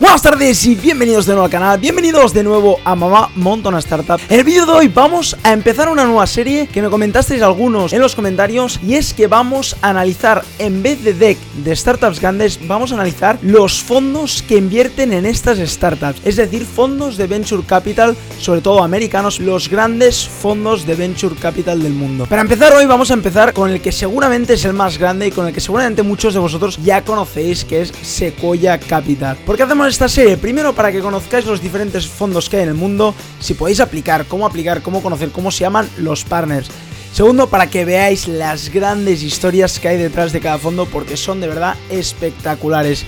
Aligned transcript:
Buenas 0.00 0.22
tardes 0.22 0.64
y 0.64 0.74
bienvenidos 0.76 1.26
de 1.26 1.32
nuevo 1.34 1.44
al 1.44 1.50
canal, 1.50 1.78
bienvenidos 1.78 2.32
de 2.32 2.42
nuevo 2.42 2.78
a 2.86 2.94
Mamá 2.94 3.30
Montona 3.34 3.80
Startup. 3.80 4.18
En 4.30 4.38
el 4.38 4.44
vídeo 4.44 4.64
de 4.64 4.72
hoy 4.72 4.88
vamos 4.88 5.36
a 5.42 5.52
empezar 5.52 5.90
una 5.90 6.06
nueva 6.06 6.26
serie 6.26 6.68
que 6.68 6.80
me 6.80 6.88
comentasteis 6.88 7.42
algunos 7.42 7.92
en 7.92 8.00
los 8.00 8.14
comentarios 8.14 8.80
y 8.82 8.94
es 8.94 9.12
que 9.12 9.26
vamos 9.26 9.76
a 9.82 9.90
analizar, 9.90 10.42
en 10.58 10.82
vez 10.82 11.04
de 11.04 11.12
deck 11.12 11.38
de 11.62 11.76
startups 11.76 12.18
grandes, 12.18 12.66
vamos 12.66 12.92
a 12.92 12.94
analizar 12.94 13.38
los 13.42 13.82
fondos 13.82 14.42
que 14.42 14.56
invierten 14.56 15.12
en 15.12 15.26
estas 15.26 15.58
startups, 15.58 16.22
es 16.24 16.36
decir, 16.36 16.64
fondos 16.64 17.18
de 17.18 17.26
Venture 17.26 17.62
Capital, 17.66 18.16
sobre 18.38 18.62
todo 18.62 18.82
americanos, 18.82 19.38
los 19.38 19.68
grandes 19.68 20.26
fondos 20.26 20.86
de 20.86 20.94
Venture 20.94 21.36
Capital 21.36 21.82
del 21.82 21.92
mundo. 21.92 22.24
Para 22.24 22.40
empezar 22.40 22.72
hoy 22.72 22.86
vamos 22.86 23.10
a 23.10 23.14
empezar 23.14 23.52
con 23.52 23.68
el 23.68 23.82
que 23.82 23.92
seguramente 23.92 24.54
es 24.54 24.64
el 24.64 24.72
más 24.72 24.96
grande 24.96 25.26
y 25.26 25.30
con 25.30 25.46
el 25.46 25.52
que 25.52 25.60
seguramente 25.60 26.02
muchos 26.02 26.32
de 26.32 26.40
vosotros 26.40 26.78
ya 26.82 27.04
conocéis, 27.04 27.66
que 27.66 27.82
es 27.82 27.92
Sequoia 28.00 28.80
Capital. 28.80 29.36
¿Por 29.44 29.58
qué 29.58 29.64
hacemos 29.64 29.89
esta 29.90 30.08
serie? 30.08 30.36
Primero 30.36 30.74
para 30.74 30.92
que 30.92 31.00
conozcáis 31.00 31.44
los 31.44 31.60
diferentes 31.60 32.06
fondos 32.06 32.48
que 32.48 32.56
hay 32.56 32.62
en 32.62 32.68
el 32.70 32.74
mundo, 32.74 33.14
si 33.40 33.54
podéis 33.54 33.80
aplicar, 33.80 34.24
cómo 34.26 34.46
aplicar, 34.46 34.82
cómo 34.82 35.02
conocer, 35.02 35.30
cómo 35.30 35.50
se 35.50 35.60
llaman 35.60 35.88
los 35.98 36.24
partners. 36.24 36.70
Segundo, 37.12 37.48
para 37.48 37.68
que 37.68 37.84
veáis 37.84 38.28
las 38.28 38.70
grandes 38.70 39.22
historias 39.22 39.80
que 39.80 39.88
hay 39.88 39.98
detrás 39.98 40.32
de 40.32 40.40
cada 40.40 40.58
fondo 40.58 40.86
porque 40.86 41.16
son 41.16 41.40
de 41.40 41.48
verdad 41.48 41.76
espectaculares. 41.90 43.04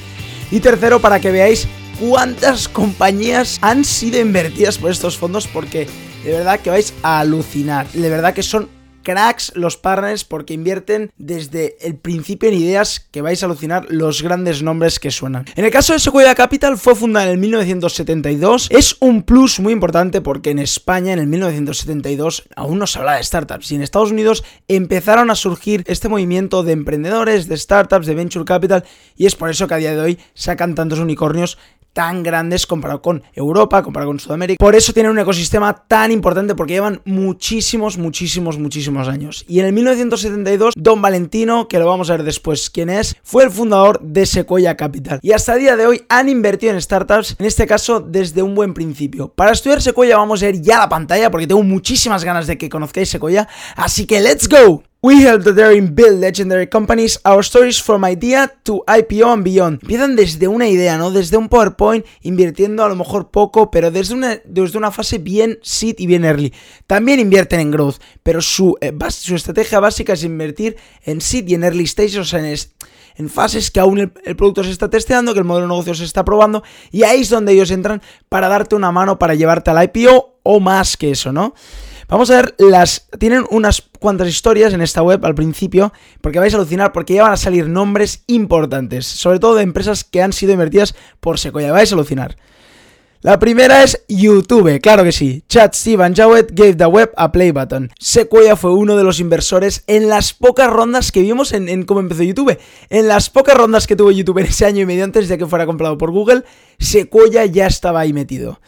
Y 0.50 0.60
tercero, 0.60 1.00
para 1.00 1.20
que 1.20 1.30
veáis 1.30 1.68
cuántas 2.00 2.68
compañías 2.68 3.58
han 3.62 3.84
sido 3.84 4.20
invertidas 4.20 4.77
por 4.77 4.91
estos 4.91 5.16
fondos 5.16 5.46
porque 5.46 5.86
de 6.24 6.33
verdad 6.33 6.58
que 6.58 6.70
vais 6.70 6.92
a 7.02 7.20
alucinar. 7.20 7.86
De 7.92 8.08
verdad 8.08 8.34
que 8.34 8.42
son 8.42 8.69
cracks 9.02 9.52
los 9.55 9.77
partners 9.77 10.24
porque 10.24 10.55
invierten 10.55 11.11
desde 11.16 11.77
el 11.80 11.97
principio 11.97 12.48
en 12.48 12.56
ideas 12.56 13.01
que 13.01 13.23
vais 13.23 13.42
a 13.42 13.47
alucinar 13.47 13.87
los 13.88 14.23
grandes 14.23 14.62
nombres 14.62 14.98
que 14.98 15.11
suenan. 15.11 15.45
En 15.56 15.65
el 15.65 15.70
caso 15.70 15.92
de 15.92 15.98
Sequoia 15.98 16.34
Capital 16.34 16.78
fue 16.78 16.95
fundada 16.95 17.27
en 17.27 17.33
el 17.33 17.38
1972. 17.38 18.69
Es 18.70 18.97
un 19.01 19.23
plus 19.23 19.61
muy 19.61 19.73
importante 19.73 20.20
porque 20.20 20.51
en 20.51 20.59
España 20.59 21.12
en 21.12 21.19
el 21.19 21.27
1972 21.27 22.44
aún 22.56 22.78
no 22.78 22.86
se 22.86 22.98
habla 22.98 23.17
de 23.17 23.25
startups 23.25 23.72
y 23.72 23.75
en 23.77 23.83
Estados 23.83 24.12
Unidos 24.12 24.44
empezaron 24.69 25.31
a 25.31 25.34
surgir 25.34 25.84
este 25.87 26.09
movimiento 26.09 26.62
de 26.62 26.72
emprendedores, 26.72 27.48
de 27.48 27.56
startups, 27.56 28.06
de 28.06 28.14
venture 28.14 28.44
capital 28.44 28.84
y 29.16 29.27
es 29.27 29.34
por 29.34 29.50
eso 29.50 29.66
que 29.66 29.75
a 29.75 29.78
día 29.78 29.94
de 29.94 30.00
hoy 30.00 30.19
sacan 30.34 30.75
tantos 30.75 30.98
unicornios 30.98 31.59
tan 31.92 32.22
grandes 32.22 32.66
comparado 32.66 33.02
con 33.02 33.22
Europa, 33.34 33.82
comparado 33.82 34.10
con 34.10 34.20
Sudamérica. 34.20 34.58
Por 34.58 34.74
eso 34.74 34.92
tienen 34.92 35.12
un 35.12 35.18
ecosistema 35.18 35.74
tan 35.86 36.10
importante 36.12 36.54
porque 36.54 36.74
llevan 36.74 37.00
muchísimos, 37.04 37.98
muchísimos, 37.98 38.58
muchísimos 38.58 39.08
años. 39.08 39.44
Y 39.48 39.60
en 39.60 39.66
el 39.66 39.72
1972, 39.72 40.74
Don 40.76 41.02
Valentino, 41.02 41.68
que 41.68 41.78
lo 41.78 41.86
vamos 41.86 42.10
a 42.10 42.16
ver 42.16 42.24
después 42.24 42.70
quién 42.70 42.90
es, 42.90 43.16
fue 43.22 43.44
el 43.44 43.50
fundador 43.50 44.00
de 44.00 44.26
Sequoia 44.26 44.76
Capital. 44.76 45.20
Y 45.22 45.32
hasta 45.32 45.54
el 45.54 45.60
día 45.60 45.76
de 45.76 45.86
hoy 45.86 46.02
han 46.08 46.28
invertido 46.28 46.72
en 46.72 46.80
startups, 46.80 47.36
en 47.38 47.46
este 47.46 47.66
caso 47.66 48.00
desde 48.00 48.42
un 48.42 48.54
buen 48.54 48.74
principio. 48.74 49.28
Para 49.28 49.52
estudiar 49.52 49.82
Sequoia 49.82 50.16
vamos 50.16 50.42
a 50.42 50.48
ir 50.48 50.60
ya 50.60 50.76
a 50.76 50.80
la 50.80 50.88
pantalla 50.88 51.30
porque 51.30 51.46
tengo 51.46 51.62
muchísimas 51.62 52.24
ganas 52.24 52.46
de 52.46 52.58
que 52.58 52.68
conozcáis 52.68 53.08
Sequoia. 53.08 53.48
Así 53.76 54.06
que 54.06 54.20
let's 54.20 54.48
go! 54.48 54.82
We 55.05 55.20
help 55.27 55.42
the 55.42 55.53
daring 55.53 55.97
build 55.97 56.20
legendary 56.20 56.69
companies. 56.69 57.19
Our 57.25 57.42
stories 57.42 57.81
from 57.81 58.05
idea 58.05 58.53
to 58.62 58.84
IPO 58.86 59.33
and 59.33 59.42
beyond. 59.42 59.83
Empiezan 59.83 60.14
desde 60.14 60.47
una 60.47 60.69
idea, 60.69 60.97
¿no? 60.97 61.11
Desde 61.11 61.36
un 61.36 61.48
PowerPoint, 61.48 62.06
invirtiendo 62.20 62.84
a 62.84 62.89
lo 62.89 62.94
mejor 62.94 63.33
poco, 63.33 63.72
pero 63.72 63.91
desde 63.91 64.14
una, 64.14 64.39
desde 64.44 64.78
una 64.78 64.92
fase 64.92 65.19
bien 65.19 65.59
seed 65.61 65.97
y 65.98 66.06
bien 66.06 66.25
early. 66.25 66.55
También 66.86 67.19
invierten 67.19 67.59
en 67.59 67.72
growth, 67.72 67.97
pero 68.22 68.41
su, 68.41 68.78
eh, 68.81 68.92
su 69.11 69.34
estrategia 69.34 69.81
básica 69.81 70.12
es 70.12 70.22
invertir 70.22 70.77
en 71.03 71.20
seed 71.20 71.48
y 71.48 71.55
en 71.55 71.64
early 71.64 71.89
stages, 71.89 72.19
o 72.19 72.25
sea, 72.25 72.39
en, 72.39 72.56
en 73.16 73.28
fases 73.28 73.72
que 73.72 73.81
aún 73.81 73.98
el, 73.98 74.37
producto 74.37 74.62
se 74.62 74.70
está 74.70 74.89
testeando, 74.89 75.33
que 75.33 75.41
el 75.41 75.44
modelo 75.44 75.66
de 75.66 75.70
negocio 75.70 75.97
se 75.97 76.05
está 76.05 76.25
probando, 76.25 76.62
y 76.92 77.03
ahí 77.03 77.22
es 77.22 77.28
donde 77.28 77.55
ellos 77.55 77.72
entran 77.72 78.00
para 78.28 78.47
darte 78.47 78.77
una 78.77 78.92
mano 78.92 79.19
para 79.19 79.34
llevarte 79.34 79.72
al 79.72 79.83
IPO 79.83 80.39
o 80.44 80.61
más 80.61 80.97
que 80.97 81.11
eso, 81.11 81.33
¿no? 81.33 81.55
Vamos 82.08 82.31
a 82.31 82.36
ver 82.36 82.55
las... 82.58 83.08
Tienen 83.19 83.45
unas 83.50 83.83
cuantas 83.98 84.28
historias 84.28 84.75
en 84.75 84.82
esta 84.82 85.03
web 85.03 85.25
al 85.25 85.34
principio, 85.34 85.93
porque 86.21 86.38
vais 86.38 86.54
a 86.54 86.56
alucinar, 86.56 86.93
porque 86.93 87.15
ya 87.15 87.22
van 87.22 87.32
a 87.32 87.37
salir 87.37 87.69
nombres 87.69 88.25
importantes, 88.26 89.06
sobre 89.06 89.38
todo 89.38 89.54
de 89.54 89.62
empresas 89.62 90.04
que 90.04 90.22
han 90.22 90.32
sido 90.32 90.53
invertidas 90.53 90.94
por 91.21 91.38
Sequoia, 91.38 91.72
vais 91.72 91.91
a 91.93 91.94
alucinar. 91.94 92.37
La 93.25 93.38
primera 93.38 93.84
es 93.84 94.04
YouTube, 94.09 94.81
claro 94.81 95.04
que 95.04 95.12
sí. 95.12 95.44
Chad 95.49 95.71
Steven 95.75 96.12
Jowett 96.12 96.50
gave 96.54 96.75
the 96.75 96.87
web 96.87 97.12
a 97.16 97.31
play 97.31 97.53
button. 97.53 97.88
Sequoia 98.00 98.56
fue 98.56 98.75
uno 98.75 98.97
de 98.97 99.05
los 99.05 99.21
inversores 99.21 99.84
en 99.87 100.09
las 100.09 100.34
pocas 100.34 100.69
rondas 100.69 101.12
que 101.12 101.22
vimos 101.22 101.53
en, 101.53 101.69
en, 101.69 101.84
cómo 101.84 102.00
empezó 102.00 102.25
YouTube. 102.25 102.59
En 102.91 103.06
las 103.06 103.31
pocas 103.31 103.56
rondas 103.56 103.87
que 103.87 103.94
tuvo 103.94 104.10
YouTube 104.10 104.38
en 104.38 104.47
ese 104.47 104.66
año 104.66 104.81
y 104.81 104.87
medio 104.87 105.05
antes 105.05 105.28
de 105.28 105.38
que 105.38 105.47
fuera 105.47 105.66
comprado 105.66 105.97
por 105.99 106.10
Google, 106.10 106.43
Sequoia 106.81 107.47
ya 107.47 107.69
estaba 107.69 108.00
ahí 108.00 108.12
metido. 108.12 108.60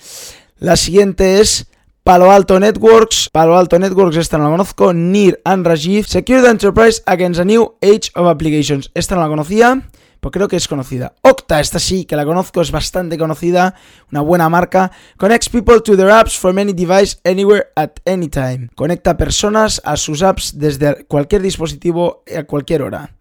La 0.61 0.77
siguiente 0.77 1.41
es 1.41 1.67
Palo 2.05 2.31
Alto 2.31 2.61
Networks, 2.61 3.31
Palo 3.33 3.57
Alto 3.57 3.79
Networks, 3.79 4.19
esta 4.19 4.37
no 4.37 4.45
la 4.45 4.51
conozco, 4.51 4.93
Nir 4.93 5.41
and 5.43 5.67
Rajiv, 5.67 6.05
Secure 6.05 6.43
the 6.43 6.51
Enterprise 6.51 7.03
Against 7.07 7.41
a 7.41 7.47
New 7.47 7.77
Age 7.81 8.11
of 8.15 8.27
Applications, 8.27 8.91
esta 8.93 9.15
no 9.15 9.23
la 9.23 9.29
conocía, 9.29 9.89
pues 10.21 10.31
creo 10.31 10.47
que 10.47 10.57
es 10.57 10.69
conocida. 10.69 11.15
Octa, 11.23 11.61
esta 11.61 11.79
sí, 11.79 12.05
que 12.05 12.15
la 12.15 12.27
conozco, 12.27 12.61
es 12.61 12.71
bastante 12.71 13.17
conocida, 13.17 13.75
una 14.13 14.21
buena 14.21 14.51
marca. 14.51 14.93
Connects 15.17 15.49
people 15.49 15.81
to 15.81 15.97
their 15.97 16.11
apps 16.11 16.39
from 16.39 16.59
any 16.59 16.75
device, 16.75 17.17
anywhere, 17.25 17.69
at 17.75 17.93
any 18.05 18.29
time. 18.29 18.69
Conecta 18.75 19.17
personas 19.17 19.81
a 19.83 19.97
sus 19.97 20.21
apps 20.21 20.59
desde 20.59 21.07
cualquier 21.07 21.41
dispositivo 21.41 22.23
a 22.39 22.43
cualquier 22.43 22.83
hora. 22.83 23.15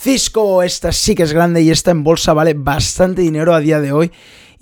Cisco, 0.00 0.62
esta 0.62 0.92
sí 0.92 1.14
que 1.14 1.24
es 1.24 1.34
grande 1.34 1.60
y 1.60 1.70
esta 1.70 1.90
en 1.90 2.02
bolsa 2.02 2.32
vale 2.32 2.54
bastante 2.54 3.20
dinero 3.20 3.52
a 3.52 3.60
día 3.60 3.82
de 3.82 3.92
hoy. 3.92 4.10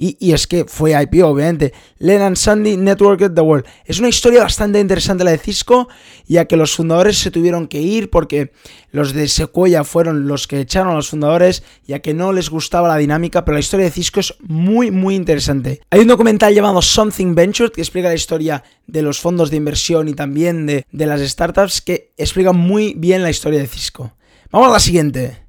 Y, 0.01 0.33
es 0.33 0.47
que 0.47 0.65
fue 0.65 1.01
IPO, 1.01 1.29
obviamente. 1.29 1.73
Len 1.99 2.35
Sandy 2.35 2.77
Networked 2.77 3.33
the 3.35 3.41
World. 3.41 3.65
Es 3.85 4.01
una 4.01 4.09
historia 4.09 4.43
bastante 4.43 4.81
interesante 4.81 5.25
la 5.25 5.33
de 5.33 5.39
Cisco, 5.39 5.89
ya 6.27 6.47
que 6.47 6.57
los 6.57 6.75
fundadores 6.75 7.19
se 7.19 7.33
tuvieron 7.33 7.67
que 7.67 7.81
ir 7.81 8.11
porque 8.11 8.53
los 8.93 9.13
de 9.13 9.27
Sequoia 9.29 9.83
fueron 9.85 10.27
los 10.27 10.47
que 10.47 10.61
echaron 10.61 10.93
a 10.93 10.97
los 10.97 11.09
fundadores, 11.09 11.63
ya 11.87 12.01
que 12.01 12.15
no 12.15 12.33
les 12.33 12.51
gustaba 12.51 12.89
la 12.89 12.97
dinámica, 12.97 13.45
pero 13.45 13.55
la 13.55 13.61
historia 13.61 13.87
de 13.87 13.93
Cisco 13.93 14.21
es 14.21 14.35
muy, 14.41 14.91
muy 14.93 15.15
interesante. 15.17 15.81
Hay 15.91 16.01
un 16.01 16.09
documental 16.09 16.53
llamado 16.53 16.83
Something 16.83 17.35
Venture 17.35 17.71
que 17.71 17.81
explica 17.81 18.09
la 18.09 18.15
historia 18.15 18.65
de 18.87 19.03
los 19.03 19.21
fondos 19.21 19.51
de 19.51 19.57
inversión 19.57 20.09
y 20.09 20.15
también 20.15 20.67
de, 20.67 20.87
de 20.91 21.07
las 21.07 21.21
startups 21.21 21.81
que 21.81 22.13
explica 22.17 22.53
muy 22.53 22.95
bien 22.97 23.23
la 23.23 23.31
historia 23.31 23.61
de 23.61 23.67
Cisco. 23.67 24.13
Vamos 24.51 24.69
a 24.69 24.73
la 24.73 24.81
siguiente. 24.81 25.43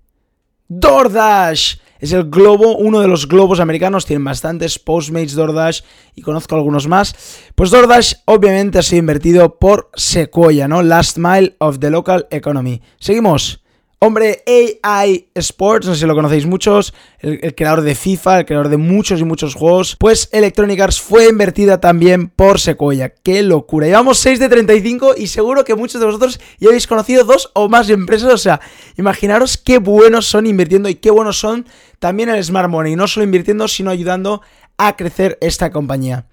DoorDash. 0.68 1.78
Es 2.00 2.14
el 2.14 2.30
globo, 2.30 2.78
uno 2.78 3.02
de 3.02 3.08
los 3.10 3.28
globos 3.28 3.60
americanos, 3.60 4.06
tienen 4.06 4.24
bastantes, 4.24 4.80
Postmates, 4.80 5.36
DoorDash 5.36 5.82
y 6.16 6.22
conozco 6.22 6.56
algunos 6.56 6.88
más. 6.88 7.14
Pues 7.56 7.72
DoorDash 7.72 8.14
obviamente 8.26 8.80
ha 8.80 8.84
sido 8.84 9.00
invertido 9.00 9.60
por 9.60 9.90
Sequoia, 9.96 10.68
¿no? 10.68 10.82
Last 10.82 11.18
Mile 11.18 11.56
of 11.60 11.80
the 11.80 11.90
Local 11.90 12.28
Economy. 12.32 12.82
Seguimos. 13.00 13.64
Hombre, 14.02 14.44
AI 14.48 15.28
Sports, 15.36 15.86
no 15.86 15.94
sé 15.94 16.00
si 16.00 16.06
lo 16.06 16.16
conocéis 16.16 16.46
muchos, 16.46 16.94
el, 17.20 17.54
creador 17.54 17.82
de 17.82 17.96
FIFA, 17.96 18.40
el 18.40 18.46
creador 18.46 18.70
de 18.70 18.78
muchos 18.78 19.20
y 19.20 19.26
muchos 19.26 19.56
juegos, 19.56 19.98
pues 20.00 20.30
Electronic 20.32 20.80
Arts 20.80 21.02
fue 21.02 21.28
invertida 21.28 21.82
también 21.82 22.30
por 22.30 22.62
Sequoia. 22.62 23.10
¡Qué 23.10 23.44
locura! 23.44 23.88
Llevamos 23.88 24.20
6 24.20 24.40
de 24.40 24.48
35 24.48 25.16
y 25.18 25.28
seguro 25.28 25.66
que 25.66 25.76
muchos 25.76 26.00
de 26.00 26.06
vosotros 26.08 26.40
ya 26.60 26.70
habéis 26.70 26.88
conocido 26.88 27.26
dos 27.26 27.52
o 27.56 27.68
más 27.68 27.90
empresas, 27.90 28.32
o 28.32 28.38
sea, 28.38 28.62
imaginaros 28.98 29.58
qué 29.58 29.80
buenos 29.80 30.28
son 30.28 30.48
invirtiendo 30.48 30.88
y 30.88 30.96
qué 30.96 31.12
buenos 31.12 31.38
son 31.38 31.66
también 32.00 32.30
el 32.30 32.42
Smart 32.42 32.70
Money, 32.70 32.96
no 32.96 33.06
solo 33.06 33.26
invirtiendo, 33.26 33.68
sino 33.68 33.92
ayudando 33.92 34.42
a 34.78 34.96
crecer 34.96 35.38
esta 35.42 35.72
compañía. 35.72 36.26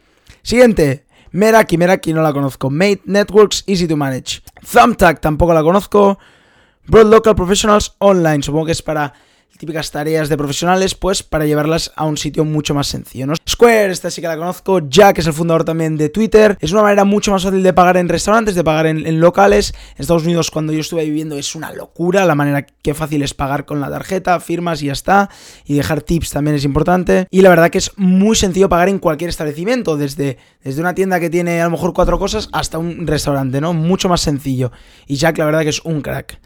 Siguiente, 0.42 1.06
Meraki, 1.32 1.78
Meraki 1.78 2.12
no 2.12 2.22
la 2.22 2.32
conozco. 2.32 2.70
Mate 2.70 3.02
Networks, 3.06 3.64
Easy 3.66 3.88
to 3.88 3.96
Manage. 3.96 4.40
Thumbtack 4.72 5.20
tampoco 5.20 5.52
la 5.52 5.64
conozco. 5.64 6.20
Broad 6.88 7.06
Local 7.06 7.34
Professionals 7.34 7.94
Online, 7.98 8.42
supongo 8.42 8.66
que 8.66 8.72
es 8.72 8.82
para 8.82 9.12
típicas 9.56 9.90
tareas 9.90 10.28
de 10.28 10.36
profesionales, 10.36 10.94
pues 10.94 11.22
para 11.22 11.46
llevarlas 11.46 11.92
a 11.96 12.04
un 12.04 12.16
sitio 12.16 12.44
mucho 12.44 12.74
más 12.74 12.86
sencillo, 12.86 13.26
¿no? 13.26 13.34
Square, 13.48 13.92
esta 13.92 14.10
sí 14.10 14.20
que 14.20 14.28
la 14.28 14.36
conozco, 14.36 14.80
Jack 14.88 15.18
es 15.18 15.26
el 15.26 15.32
fundador 15.32 15.64
también 15.64 15.96
de 15.96 16.08
Twitter, 16.08 16.56
es 16.60 16.72
una 16.72 16.82
manera 16.82 17.04
mucho 17.04 17.30
más 17.30 17.44
fácil 17.44 17.62
de 17.62 17.72
pagar 17.72 17.96
en 17.96 18.08
restaurantes, 18.08 18.54
de 18.54 18.64
pagar 18.64 18.86
en, 18.86 19.20
locales, 19.20 19.74
en 19.96 20.02
Estados 20.02 20.24
Unidos 20.24 20.50
cuando 20.50 20.72
yo 20.72 20.80
estuve 20.80 21.04
viviendo 21.04 21.36
es 21.36 21.54
una 21.54 21.72
locura 21.72 22.24
la 22.24 22.34
manera 22.34 22.66
que 22.66 22.94
fácil 22.94 23.22
es 23.22 23.34
pagar 23.34 23.64
con 23.64 23.80
la 23.80 23.90
tarjeta, 23.90 24.38
firmas 24.40 24.82
y 24.82 24.86
ya 24.86 24.92
está, 24.92 25.30
y 25.64 25.74
dejar 25.74 26.02
tips 26.02 26.30
también 26.30 26.56
es 26.56 26.64
importante, 26.64 27.26
y 27.30 27.42
la 27.42 27.50
verdad 27.50 27.70
que 27.70 27.78
es 27.78 27.92
muy 27.96 28.36
sencillo 28.36 28.68
pagar 28.68 28.88
en 28.88 28.98
cualquier 28.98 29.30
establecimiento, 29.30 29.96
desde, 29.96 30.38
desde 30.62 30.80
una 30.80 30.94
tienda 30.94 31.20
que 31.20 31.30
tiene 31.30 31.60
a 31.60 31.64
lo 31.64 31.70
mejor 31.70 31.92
cuatro 31.92 32.18
cosas 32.18 32.48
hasta 32.52 32.78
un 32.78 33.06
restaurante, 33.06 33.60
¿no? 33.60 33.72
Mucho 33.72 34.08
más 34.08 34.20
sencillo, 34.20 34.72
y 35.06 35.16
Jack 35.16 35.38
la 35.38 35.46
verdad 35.46 35.62
que 35.62 35.70
es 35.70 35.80
un 35.84 36.00
crack. 36.02 36.38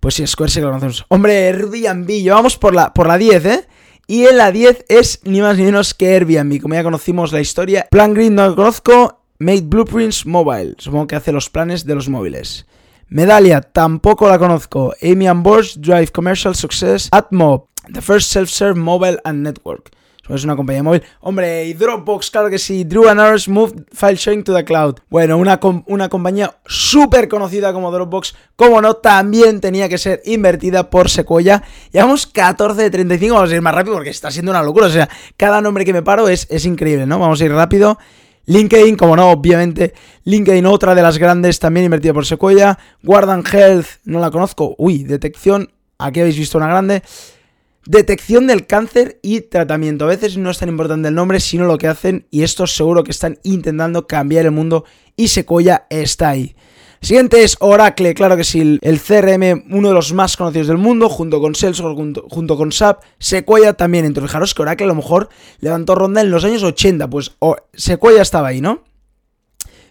Pues 0.00 0.14
sí, 0.14 0.26
Square 0.26 0.50
sí 0.50 0.60
lo 0.60 0.68
conocemos. 0.68 1.04
Hombre, 1.08 1.48
Airbnb, 1.48 2.06
llevamos 2.06 2.56
por 2.56 2.74
la, 2.74 2.92
por 2.92 3.06
la 3.06 3.18
10, 3.18 3.46
¿eh? 3.46 3.68
Y 4.06 4.24
en 4.24 4.38
la 4.38 4.52
10 4.52 4.86
es 4.88 5.20
ni 5.24 5.40
más 5.40 5.58
ni 5.58 5.64
menos 5.64 5.92
que 5.92 6.14
Airbnb, 6.14 6.60
como 6.62 6.74
ya 6.74 6.82
conocimos 6.82 7.32
la 7.32 7.40
historia. 7.40 7.88
Plan 7.90 8.14
Green 8.14 8.34
no 8.34 8.48
lo 8.48 8.56
conozco. 8.56 9.22
Made 9.38 9.62
Blueprints 9.62 10.26
Mobile, 10.26 10.74
supongo 10.78 11.06
que 11.06 11.16
hace 11.16 11.30
los 11.30 11.48
planes 11.48 11.84
de 11.84 11.94
los 11.94 12.08
móviles. 12.08 12.66
Medalia, 13.08 13.60
tampoco 13.60 14.28
la 14.28 14.38
conozco. 14.38 14.94
Amy 15.02 15.26
and 15.26 15.42
Bosch, 15.42 15.76
Drive 15.76 16.08
Commercial 16.08 16.54
Success, 16.54 17.08
AtMob, 17.12 17.66
The 17.92 18.02
First 18.02 18.32
Self-Serve 18.32 18.78
Mobile 18.78 19.18
and 19.24 19.42
Network. 19.42 19.90
Es 20.28 20.44
una 20.44 20.56
compañía 20.56 20.82
móvil. 20.82 21.02
Hombre, 21.20 21.64
y 21.64 21.74
Dropbox, 21.74 22.30
claro 22.30 22.50
que 22.50 22.58
sí. 22.58 22.84
Drew 22.84 23.08
and 23.08 23.20
Ours 23.20 23.48
moved 23.48 23.84
file 23.92 24.16
sharing 24.16 24.44
to 24.44 24.54
the 24.54 24.64
cloud. 24.64 24.96
Bueno, 25.08 25.38
una, 25.38 25.58
una 25.86 26.08
compañía 26.08 26.56
súper 26.66 27.28
conocida 27.28 27.72
como 27.72 27.90
Dropbox, 27.90 28.34
como 28.56 28.80
no, 28.80 28.94
también 28.94 29.60
tenía 29.60 29.88
que 29.88 29.98
ser 29.98 30.20
invertida 30.24 30.90
por 30.90 31.10
Sequoia. 31.10 31.62
Llevamos 31.92 32.26
14 32.26 32.82
de 32.82 32.90
35, 32.90 33.34
vamos 33.34 33.50
a 33.50 33.54
ir 33.54 33.62
más 33.62 33.74
rápido 33.74 33.94
porque 33.94 34.10
está 34.10 34.30
siendo 34.30 34.50
una 34.50 34.62
locura. 34.62 34.86
O 34.86 34.90
sea, 34.90 35.08
cada 35.36 35.60
nombre 35.60 35.84
que 35.84 35.92
me 35.92 36.02
paro 36.02 36.28
es, 36.28 36.46
es 36.50 36.64
increíble, 36.64 37.06
¿no? 37.06 37.18
Vamos 37.18 37.40
a 37.40 37.44
ir 37.44 37.52
rápido. 37.52 37.98
LinkedIn, 38.48 38.96
como 38.96 39.14
no, 39.14 39.30
obviamente. 39.30 39.92
LinkedIn, 40.24 40.64
otra 40.64 40.94
de 40.94 41.02
las 41.02 41.18
grandes, 41.18 41.58
también 41.58 41.84
invertida 41.84 42.14
por 42.14 42.24
Sequoia. 42.24 42.78
Guardan 43.02 43.44
Health, 43.44 43.86
no 44.04 44.20
la 44.20 44.30
conozco. 44.30 44.74
Uy, 44.78 45.04
detección. 45.04 45.70
Aquí 45.98 46.20
habéis 46.20 46.38
visto 46.38 46.56
una 46.56 46.68
grande. 46.68 47.02
Detección 47.88 48.46
del 48.46 48.66
cáncer 48.66 49.18
y 49.22 49.40
tratamiento. 49.40 50.04
A 50.04 50.08
veces 50.08 50.36
no 50.36 50.50
es 50.50 50.58
tan 50.58 50.68
importante 50.68 51.08
el 51.08 51.14
nombre, 51.14 51.40
sino 51.40 51.64
lo 51.64 51.78
que 51.78 51.88
hacen. 51.88 52.26
Y 52.30 52.42
esto 52.42 52.66
seguro 52.66 53.02
que 53.02 53.12
están 53.12 53.38
intentando 53.44 54.06
cambiar 54.06 54.44
el 54.44 54.50
mundo. 54.50 54.84
Y 55.16 55.28
Sequoia 55.28 55.86
está 55.88 56.28
ahí. 56.28 56.54
Siguiente 57.00 57.42
es 57.42 57.56
Oracle, 57.60 58.12
claro 58.12 58.36
que 58.36 58.44
sí, 58.44 58.78
el 58.82 59.00
CRM, 59.00 59.64
uno 59.70 59.88
de 59.88 59.94
los 59.94 60.12
más 60.12 60.36
conocidos 60.36 60.66
del 60.66 60.76
mundo, 60.76 61.08
junto 61.08 61.40
con 61.40 61.54
Salesforce, 61.54 62.20
junto, 62.28 62.56
con 62.58 62.72
SAP, 62.72 63.02
Sequoia 63.18 63.72
también. 63.72 64.04
Entonces, 64.04 64.32
fijaros 64.32 64.52
que 64.52 64.60
Oracle 64.60 64.84
a 64.84 64.88
lo 64.88 64.94
mejor 64.94 65.30
levantó 65.60 65.94
ronda 65.94 66.20
en 66.20 66.30
los 66.30 66.44
años 66.44 66.62
80, 66.62 67.08
pues 67.08 67.38
Sequoia 67.72 68.20
estaba 68.20 68.48
ahí, 68.48 68.60
¿no? 68.60 68.84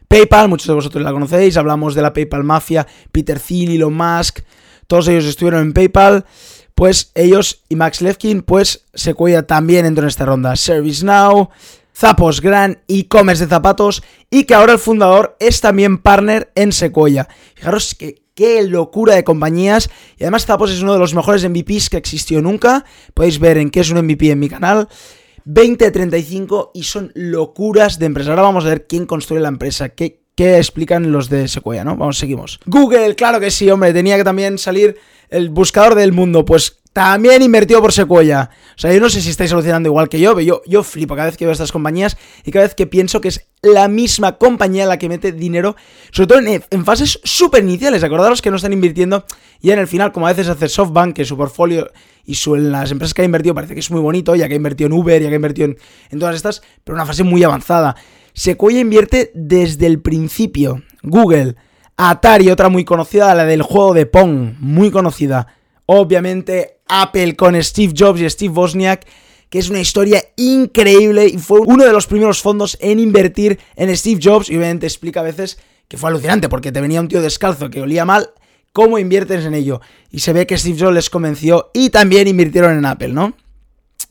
PayPal, 0.07 0.49
muchos 0.49 0.67
de 0.67 0.73
vosotros 0.75 1.03
la 1.03 1.13
conocéis, 1.13 1.57
hablamos 1.57 1.95
de 1.95 2.03
la 2.03 2.13
PayPal 2.13 2.43
Mafia, 2.43 2.85
Peter 3.11 3.39
Thiel, 3.39 3.71
Elon 3.71 3.95
Musk, 3.95 4.41
todos 4.85 5.07
ellos 5.07 5.25
estuvieron 5.25 5.61
en 5.61 5.73
PayPal 5.73 6.25
pues 6.77 7.11
ellos 7.15 7.63
y 7.69 7.75
Max 7.75 8.03
Levkin, 8.03 8.43
pues 8.43 8.85
Sequoia 8.93 9.47
también 9.47 9.87
entró 9.87 10.03
en 10.03 10.09
esta 10.09 10.25
ronda. 10.25 10.55
ServiceNow, 10.55 11.49
Zapos, 11.91 12.39
gran 12.39 12.83
e-commerce 12.87 13.45
de 13.45 13.49
zapatos 13.49 14.03
y 14.29 14.43
que 14.43 14.53
ahora 14.53 14.73
el 14.73 14.79
fundador 14.79 15.35
es 15.39 15.59
también 15.59 15.97
partner 15.97 16.51
en 16.53 16.71
Sequoia. 16.71 17.27
Fijaros 17.55 17.95
que 17.95 18.21
qué 18.35 18.61
locura 18.61 19.15
de 19.15 19.23
compañías 19.23 19.89
y 20.19 20.23
además 20.23 20.45
Zapos 20.45 20.69
es 20.69 20.83
uno 20.83 20.93
de 20.93 20.99
los 20.99 21.15
mejores 21.15 21.49
MVPs 21.49 21.89
que 21.89 21.97
existió 21.97 22.43
nunca. 22.43 22.85
Podéis 23.15 23.39
ver 23.39 23.57
en 23.57 23.71
qué 23.71 23.79
es 23.79 23.89
un 23.89 23.97
MVP 23.97 24.29
en 24.29 24.37
mi 24.37 24.47
canal. 24.47 24.87
20 25.45 25.89
35 25.89 26.73
y 26.75 26.83
son 26.83 27.11
locuras 27.15 27.97
de 27.97 28.05
empresa. 28.05 28.29
Ahora 28.29 28.43
vamos 28.43 28.65
a 28.65 28.69
ver 28.69 28.85
quién 28.85 29.07
construye 29.07 29.41
la 29.41 29.47
empresa, 29.47 29.89
qué, 29.89 30.26
qué 30.37 30.57
explican 30.57 31.11
los 31.11 31.29
de 31.29 31.47
Sequoia, 31.47 31.83
¿no? 31.83 31.97
Vamos, 31.97 32.17
seguimos. 32.17 32.59
Google, 32.67 33.15
claro 33.15 33.39
que 33.39 33.49
sí, 33.51 33.69
hombre, 33.69 33.91
tenía 33.91 34.15
que 34.17 34.23
también 34.23 34.59
salir 34.59 34.95
el 35.29 35.49
buscador 35.49 35.95
del 35.95 36.13
mundo, 36.13 36.45
pues 36.45 36.77
también 36.93 37.41
invertido 37.41 37.81
por 37.81 37.91
Sequoia. 37.91 38.51
O 38.75 38.79
sea, 38.79 38.93
yo 38.93 38.99
no 38.99 39.09
sé 39.09 39.19
si 39.21 39.29
estáis 39.29 39.51
alucinando 39.51 39.89
igual 39.89 40.09
que 40.09 40.19
yo, 40.19 40.35
pero 40.35 40.45
yo, 40.45 40.61
yo 40.67 40.83
flipo 40.83 41.15
cada 41.15 41.27
vez 41.27 41.37
que 41.37 41.45
veo 41.45 41.51
estas 41.51 41.71
compañías 41.71 42.17
y 42.45 42.51
cada 42.51 42.65
vez 42.65 42.75
que 42.75 42.85
pienso 42.85 43.19
que 43.19 43.29
es 43.29 43.47
la 43.63 43.87
misma 43.87 44.37
compañía 44.37 44.85
la 44.85 44.99
que 44.99 45.09
mete 45.09 45.31
dinero, 45.31 45.75
sobre 46.11 46.27
todo 46.27 46.39
en, 46.39 46.85
fases 46.85 47.19
súper 47.23 47.63
iniciales. 47.63 48.03
Acordaros 48.03 48.41
que 48.41 48.51
no 48.51 48.57
están 48.57 48.73
invirtiendo 48.73 49.25
y 49.59 49.71
en 49.71 49.79
el 49.79 49.87
final, 49.87 50.11
como 50.11 50.27
a 50.27 50.31
veces 50.31 50.49
hace 50.49 50.69
SoftBank, 50.69 51.15
que 51.15 51.25
su 51.25 51.35
portfolio 51.35 51.91
y 52.25 52.35
su, 52.35 52.55
las 52.55 52.91
empresas 52.91 53.15
que 53.15 53.23
ha 53.23 53.25
invertido 53.25 53.55
parece 53.55 53.73
que 53.73 53.79
es 53.79 53.89
muy 53.89 54.01
bonito, 54.01 54.35
ya 54.35 54.47
que 54.47 54.53
ha 54.53 54.57
invertido 54.57 54.87
en 54.87 54.93
Uber, 54.93 55.19
ya 55.21 55.29
que 55.29 55.33
ha 55.33 55.37
invertido 55.37 55.65
en, 55.69 55.77
en 56.11 56.19
todas 56.19 56.35
estas, 56.35 56.61
pero 56.83 56.95
una 56.95 57.07
fase 57.07 57.23
muy 57.23 57.43
avanzada. 57.43 57.95
Sequoia 58.37 58.81
invierte 58.81 59.31
desde 59.33 59.87
el 59.87 59.99
principio. 59.99 60.83
Google, 61.01 61.55
Atari, 61.97 62.51
otra 62.51 62.69
muy 62.69 62.85
conocida, 62.85 63.33
la 63.33 63.45
del 63.45 63.63
juego 63.63 63.95
de 63.95 64.05
Pong, 64.05 64.53
muy 64.59 64.91
conocida. 64.91 65.47
Obviamente 65.87 66.77
Apple 66.87 67.35
con 67.35 67.61
Steve 67.63 67.95
Jobs 67.97 68.21
y 68.21 68.29
Steve 68.29 68.53
Wozniak, 68.53 69.07
que 69.49 69.57
es 69.57 69.71
una 69.71 69.79
historia 69.79 70.23
increíble 70.35 71.25
y 71.25 71.39
fue 71.39 71.61
uno 71.61 71.83
de 71.83 71.91
los 71.91 72.05
primeros 72.05 72.39
fondos 72.39 72.77
en 72.79 72.99
invertir 72.99 73.57
en 73.75 73.97
Steve 73.97 74.21
Jobs 74.23 74.51
y 74.51 74.57
obviamente 74.57 74.85
explica 74.85 75.21
a 75.21 75.23
veces 75.23 75.57
que 75.87 75.97
fue 75.97 76.11
alucinante 76.11 76.47
porque 76.47 76.71
te 76.71 76.79
venía 76.79 77.01
un 77.01 77.07
tío 77.07 77.23
descalzo 77.23 77.71
que 77.71 77.81
olía 77.81 78.05
mal, 78.05 78.29
¿cómo 78.71 78.99
inviertes 78.99 79.45
en 79.45 79.55
ello? 79.55 79.81
Y 80.11 80.19
se 80.19 80.33
ve 80.33 80.45
que 80.45 80.59
Steve 80.59 80.77
Jobs 80.79 80.93
les 80.93 81.09
convenció 81.09 81.71
y 81.73 81.89
también 81.89 82.27
invirtieron 82.27 82.77
en 82.77 82.85
Apple, 82.85 83.13
¿no? 83.13 83.33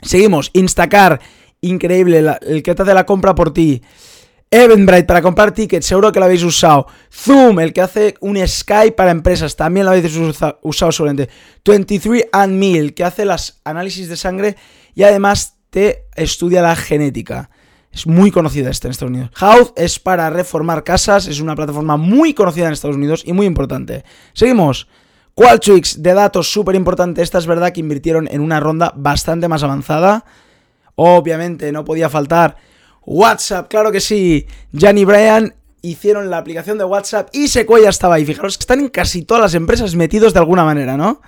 Seguimos, 0.02 0.50
Instacar, 0.52 1.20
increíble, 1.60 2.24
el 2.42 2.64
que 2.64 2.74
te 2.74 2.82
hace 2.82 2.92
la 2.92 3.06
compra 3.06 3.36
por 3.36 3.52
ti. 3.52 3.82
Eventbrite 4.50 5.04
para 5.04 5.22
comprar 5.22 5.52
tickets, 5.52 5.86
seguro 5.86 6.12
que 6.12 6.20
lo 6.20 6.26
habéis 6.26 6.44
usado. 6.44 6.86
Zoom, 7.12 7.58
el 7.58 7.72
que 7.72 7.80
hace 7.80 8.14
un 8.20 8.38
Skype 8.46 8.92
para 8.92 9.10
empresas, 9.10 9.56
también 9.56 9.86
lo 9.86 9.92
habéis 9.92 10.16
usado 10.62 10.92
seguramente. 10.92 11.28
23andMe, 11.64 12.76
el 12.76 12.94
que 12.94 13.04
hace 13.04 13.24
las 13.24 13.60
análisis 13.64 14.08
de 14.08 14.16
sangre 14.16 14.56
y 14.94 15.02
además 15.02 15.56
te 15.70 16.06
estudia 16.14 16.62
la 16.62 16.76
genética. 16.76 17.50
Es 17.92 18.06
muy 18.06 18.30
conocida 18.30 18.70
esta 18.70 18.86
en 18.88 18.92
Estados 18.92 19.10
Unidos. 19.10 19.30
House 19.34 19.72
es 19.74 19.98
para 19.98 20.30
reformar 20.30 20.84
casas, 20.84 21.26
es 21.26 21.40
una 21.40 21.56
plataforma 21.56 21.96
muy 21.96 22.34
conocida 22.34 22.66
en 22.66 22.72
Estados 22.72 22.96
Unidos 22.96 23.22
y 23.26 23.32
muy 23.32 23.46
importante. 23.46 24.04
Seguimos. 24.32 24.86
Qualtrics 25.34 26.02
de 26.02 26.14
datos, 26.14 26.50
súper 26.50 26.76
importante. 26.76 27.20
Esta 27.20 27.36
es 27.36 27.46
verdad 27.46 27.72
que 27.72 27.80
invirtieron 27.80 28.26
en 28.30 28.40
una 28.40 28.58
ronda 28.58 28.92
bastante 28.96 29.48
más 29.48 29.62
avanzada. 29.62 30.24
Obviamente 30.94 31.72
no 31.72 31.84
podía 31.84 32.08
faltar 32.08 32.56
WhatsApp, 33.06 33.68
claro 33.68 33.92
que 33.92 34.00
sí. 34.00 34.46
Jan 34.76 34.98
y 34.98 35.04
Brian 35.04 35.54
hicieron 35.80 36.28
la 36.28 36.38
aplicación 36.38 36.76
de 36.76 36.84
WhatsApp 36.84 37.28
y 37.32 37.48
Sequoia 37.48 37.88
estaba 37.88 38.16
ahí. 38.16 38.26
Fijaros 38.26 38.58
que 38.58 38.62
están 38.62 38.80
en 38.80 38.88
casi 38.88 39.22
todas 39.22 39.42
las 39.42 39.54
empresas 39.54 39.94
metidos 39.94 40.34
de 40.34 40.40
alguna 40.40 40.64
manera, 40.64 40.96
¿no? 40.96 41.20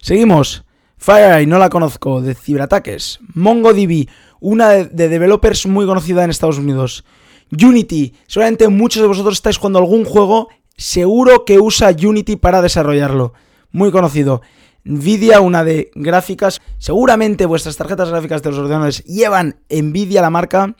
Seguimos. 0.00 0.64
FireEye, 0.98 1.46
no 1.46 1.58
la 1.58 1.68
conozco, 1.68 2.22
de 2.22 2.34
ciberataques. 2.34 3.18
MongoDB, 3.34 4.08
una 4.40 4.70
de, 4.70 5.08
developers 5.08 5.66
muy 5.66 5.84
conocida 5.84 6.24
en 6.24 6.30
Estados 6.30 6.58
Unidos. 6.58 7.04
Unity, 7.50 8.14
seguramente 8.26 8.68
muchos 8.68 9.02
de 9.02 9.08
vosotros 9.08 9.34
estáis 9.34 9.58
jugando 9.58 9.78
algún 9.78 10.04
juego, 10.04 10.48
seguro 10.76 11.44
que 11.44 11.58
usa 11.58 11.90
Unity 11.90 12.36
para 12.36 12.62
desarrollarlo. 12.62 13.34
Muy 13.72 13.90
conocido. 13.90 14.42
Nvidia, 14.84 15.40
una 15.40 15.64
de 15.64 15.90
gráficas. 15.94 16.60
Seguramente 16.78 17.44
vuestras 17.46 17.76
tarjetas 17.76 18.10
gráficas 18.10 18.42
de 18.42 18.50
los 18.50 18.58
ordenadores 18.60 19.04
llevan 19.04 19.56
Nvidia 19.68 20.22
la 20.22 20.30
marca. 20.30 20.76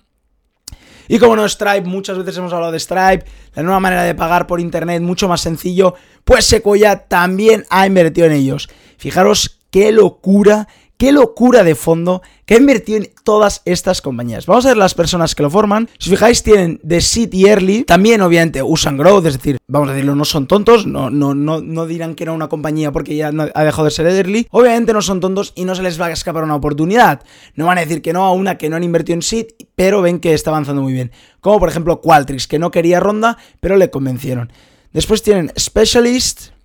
Y 1.09 1.19
como 1.19 1.37
no, 1.37 1.49
Stripe, 1.49 1.83
muchas 1.83 2.19
veces 2.19 2.37
hemos 2.39 2.53
hablado 2.53 2.73
de 2.73 2.81
Stripe, 2.81 3.25
la 3.55 3.63
nueva 3.63 3.81
manera 3.81 4.03
de 4.03 4.15
pagar 4.15 4.47
por 4.47 4.61
internet, 4.61 5.03
mucho 5.03 5.29
más 5.29 5.41
sencillo, 5.41 5.95
pues 6.25 6.45
Sequoia 6.45 7.07
también 7.07 7.65
ha 7.71 7.87
invertido 7.87 8.27
en 8.27 8.33
ellos. 8.33 8.69
Fijaros 8.97 9.61
qué 9.71 9.93
locura 9.93 10.69
qué 10.97 11.13
locura 11.13 11.65
de 11.65 11.75
fondo 11.75 12.23
que 12.45 12.55
ha 12.55 12.59
invertido 12.59 12.99
en 12.99 13.11
todas 13.25 13.63
estas 13.65 14.01
compañías. 14.01 14.47
Vamos 14.47 14.65
a 14.67 14.69
ver 14.69 14.77
las 14.77 14.95
personas 14.95 15.35
que 15.35 15.43
lo 15.43 15.51
forman. 15.51 15.89
Si 15.99 16.11
os 16.11 16.17
fijáis, 16.17 16.43
tienen 16.43 16.81
The 16.87 17.01
Seed 17.01 17.33
y 17.33 17.47
Early. 17.47 17.85
También, 17.85 18.21
obviamente, 18.21 18.63
usan 18.63 18.97
Growth, 18.97 19.27
es 19.27 19.35
decir, 19.35 19.59
vamos 19.67 19.89
a 19.89 19.93
decirlo, 19.93 20.15
no 20.15 20.25
son 20.25 20.47
tontos. 20.47 20.87
No, 20.87 21.11
no, 21.11 21.35
no, 21.35 21.61
no 21.61 21.87
dirán 21.87 22.15
que 22.15 22.25
era 22.25 22.33
una 22.33 22.49
compañía 22.49 22.93
porque 22.93 23.17
ya 23.17 23.29
ha 23.29 23.65
dejado 23.65 23.85
de 23.85 23.91
ser 23.91 24.07
Early. 24.07 24.47
Obviamente 24.51 24.93
no 24.93 25.03
son 25.03 25.21
tontos 25.21 25.53
y 25.57 25.65
no 25.65 25.75
se 25.75 25.83
les 25.83 26.01
va 26.01 26.07
a 26.07 26.13
escapar 26.13 26.45
una 26.45 26.55
oportunidad. 26.55 27.23
No 27.55 27.67
van 27.67 27.79
a 27.79 27.83
decir 27.83 28.01
que 28.01 28.13
no 28.13 28.25
a 28.25 28.33
una 28.33 28.59
que 28.59 28.69
no 28.69 28.77
han 28.77 28.85
invertido 28.85 29.15
en 29.15 29.23
Seed, 29.23 29.47
pero 29.75 30.03
ven 30.03 30.21
que 30.21 30.35
está 30.35 30.51
avanzando 30.51 30.83
muy 30.83 30.93
bien. 30.93 31.11
Como 31.41 31.59
por 31.59 31.69
ejemplo 31.69 32.01
Qualtrics, 32.01 32.47
que 32.47 32.59
no 32.59 32.71
quería 32.71 33.01
ronda, 33.01 33.39
pero 33.61 33.77
le 33.77 33.91
convencieron. 33.91 34.53
Después 34.93 35.23
tienen 35.23 35.53
Specialist, 35.59 36.56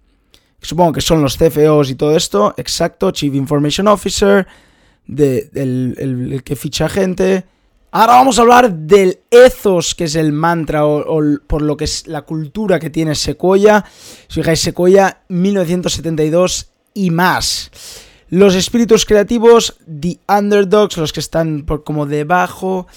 supongo 0.62 0.94
que 0.94 1.02
son 1.02 1.22
los 1.22 1.38
CFOs 1.38 1.90
y 1.90 1.96
todo 1.96 2.16
esto, 2.16 2.54
exacto, 2.58 3.12
Chief 3.12 3.34
Information 3.34 3.88
Officer, 3.88 4.48
el, 5.08 6.42
que 6.46 6.56
ficha 6.56 6.88
gente. 6.88 7.44
Ahora 7.92 8.14
vamos 8.14 8.40
a 8.40 8.44
hablar 8.44 8.72
del 8.72 9.20
ethos, 9.30 9.96
que 9.96 10.06
es 10.06 10.16
el 10.16 10.32
mantra, 10.32 10.86
o, 10.86 11.22
por 11.46 11.62
lo 11.62 11.76
que 11.76 11.86
es 11.86 12.08
la 12.08 12.22
cultura 12.22 12.80
que 12.80 12.90
tiene 12.90 13.16
Sequoia. 13.16 13.84
Si 14.28 14.36
fijáis, 14.36 14.62
Sequoia 14.62 15.24
1972 15.28 16.70
y 16.94 17.10
más. 17.10 17.72
Los 18.30 18.56
espíritus 18.56 19.06
creativos, 19.06 19.78
The 19.86 20.20
Underdogs, 20.30 20.96
los 20.96 21.12
que 21.12 21.20
están 21.20 21.64
por 21.64 21.84
como 21.84 22.06
debajo 22.06 22.88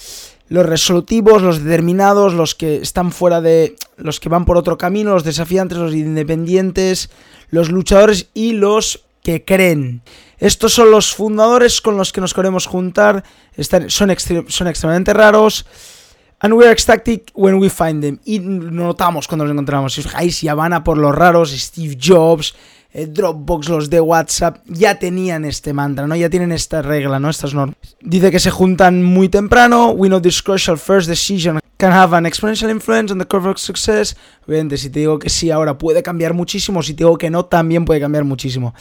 los 0.47 0.65
resolutivos, 0.65 1.41
los 1.41 1.63
determinados, 1.63 2.33
los 2.33 2.55
que 2.55 2.77
están 2.77 3.11
fuera 3.11 3.41
de. 3.41 3.75
los 3.97 4.19
que 4.19 4.29
van 4.29 4.45
por 4.45 4.57
otro 4.57 4.77
camino, 4.77 5.13
los 5.13 5.23
desafiantes, 5.23 5.77
los 5.77 5.93
independientes, 5.93 7.09
los 7.49 7.71
luchadores 7.71 8.27
y 8.33 8.53
los 8.53 9.05
que 9.23 9.43
creen. 9.43 10.01
Estos 10.37 10.73
son 10.73 10.91
los 10.91 11.13
fundadores 11.13 11.81
con 11.81 11.97
los 11.97 12.11
que 12.13 12.21
nos 12.21 12.33
queremos 12.33 12.67
juntar. 12.67 13.23
Están, 13.55 13.89
son, 13.89 14.13
son 14.47 14.67
extremadamente 14.67 15.13
raros. 15.13 15.65
And 16.45 16.53
we 16.53 16.63
are 16.67 16.71
ecstatic 16.71 17.31
when 17.33 17.57
we 17.57 17.69
find 17.69 18.03
them. 18.03 18.19
Y 18.23 18.37
notamos 18.37 19.27
cuando 19.27 19.45
los 19.45 19.51
encontramos. 19.51 19.95
Si 19.95 20.01
os 20.01 20.05
fijáis, 20.05 20.41
ya 20.41 20.53
van 20.53 20.73
a 20.73 20.83
por 20.83 20.95
los 20.95 21.15
raros. 21.15 21.49
Steve 21.49 21.97
Jobs, 21.99 22.53
eh, 22.93 23.07
Dropbox, 23.07 23.67
los 23.67 23.89
de 23.89 23.99
WhatsApp, 23.99 24.59
ya 24.67 24.99
tenían 24.99 25.43
este 25.43 25.73
mantra, 25.73 26.05
¿no? 26.05 26.15
Ya 26.15 26.29
tienen 26.29 26.51
esta 26.51 26.83
regla, 26.83 27.19
¿no? 27.19 27.31
Estas 27.31 27.55
normas. 27.55 27.75
Dice 27.99 28.29
que 28.29 28.39
se 28.39 28.51
juntan 28.51 29.01
muy 29.01 29.27
temprano. 29.27 29.89
We 29.89 30.07
know 30.07 30.21
this 30.21 30.43
crucial 30.43 30.77
first 30.77 31.09
decision 31.09 31.59
can 31.77 31.91
have 31.91 32.15
an 32.15 32.27
exponential 32.27 32.69
influence 32.69 33.11
on 33.11 33.17
the 33.17 33.25
curve 33.25 33.49
of 33.49 33.57
success. 33.57 34.15
Obviamente, 34.47 34.77
si 34.77 34.91
te 34.91 34.99
digo 34.99 35.17
que 35.17 35.31
sí 35.31 35.49
ahora 35.49 35.79
puede 35.79 36.03
cambiar 36.03 36.35
muchísimo, 36.35 36.83
si 36.83 36.93
te 36.93 37.05
digo 37.05 37.17
que 37.17 37.31
no, 37.31 37.45
también 37.45 37.85
puede 37.85 38.01
cambiar 38.01 38.23
muchísimo. 38.23 38.75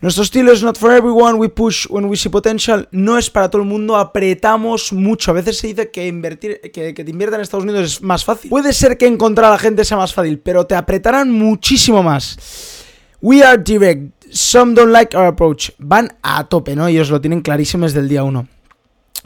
Nuestro 0.00 0.22
estilo 0.22 0.50
es 0.50 0.62
not 0.62 0.78
for 0.78 0.90
everyone, 0.92 1.34
we 1.34 1.50
push 1.50 1.86
when 1.90 2.06
we 2.06 2.16
see 2.16 2.30
potential, 2.30 2.88
no 2.90 3.18
es 3.18 3.28
para 3.28 3.50
todo 3.50 3.60
el 3.60 3.68
mundo, 3.68 3.98
apretamos 3.98 4.94
mucho. 4.94 5.30
A 5.30 5.34
veces 5.34 5.58
se 5.58 5.66
dice 5.66 5.90
que 5.90 6.06
invertir, 6.06 6.58
que, 6.72 6.94
te 6.94 7.10
inviertan 7.10 7.40
en 7.40 7.42
Estados 7.42 7.64
Unidos 7.64 7.84
es 7.84 8.02
más 8.02 8.24
fácil. 8.24 8.48
Puede 8.48 8.72
ser 8.72 8.96
que 8.96 9.06
encontrar 9.06 9.48
a 9.48 9.50
la 9.50 9.58
gente 9.58 9.84
sea 9.84 9.98
más 9.98 10.14
fácil, 10.14 10.38
pero 10.38 10.66
te 10.66 10.74
apretarán 10.74 11.30
muchísimo 11.30 12.02
más. 12.02 12.86
We 13.20 13.44
are 13.44 13.62
direct, 13.62 14.24
some 14.30 14.72
don't 14.72 14.90
like 14.90 15.14
our 15.14 15.26
approach. 15.26 15.72
Van 15.76 16.16
a 16.22 16.48
tope, 16.48 16.74
¿no? 16.74 16.86
Ellos 16.86 17.10
lo 17.10 17.20
tienen 17.20 17.42
clarísimo 17.42 17.84
desde 17.84 18.00
el 18.00 18.08
día 18.08 18.24
1. 18.24 18.48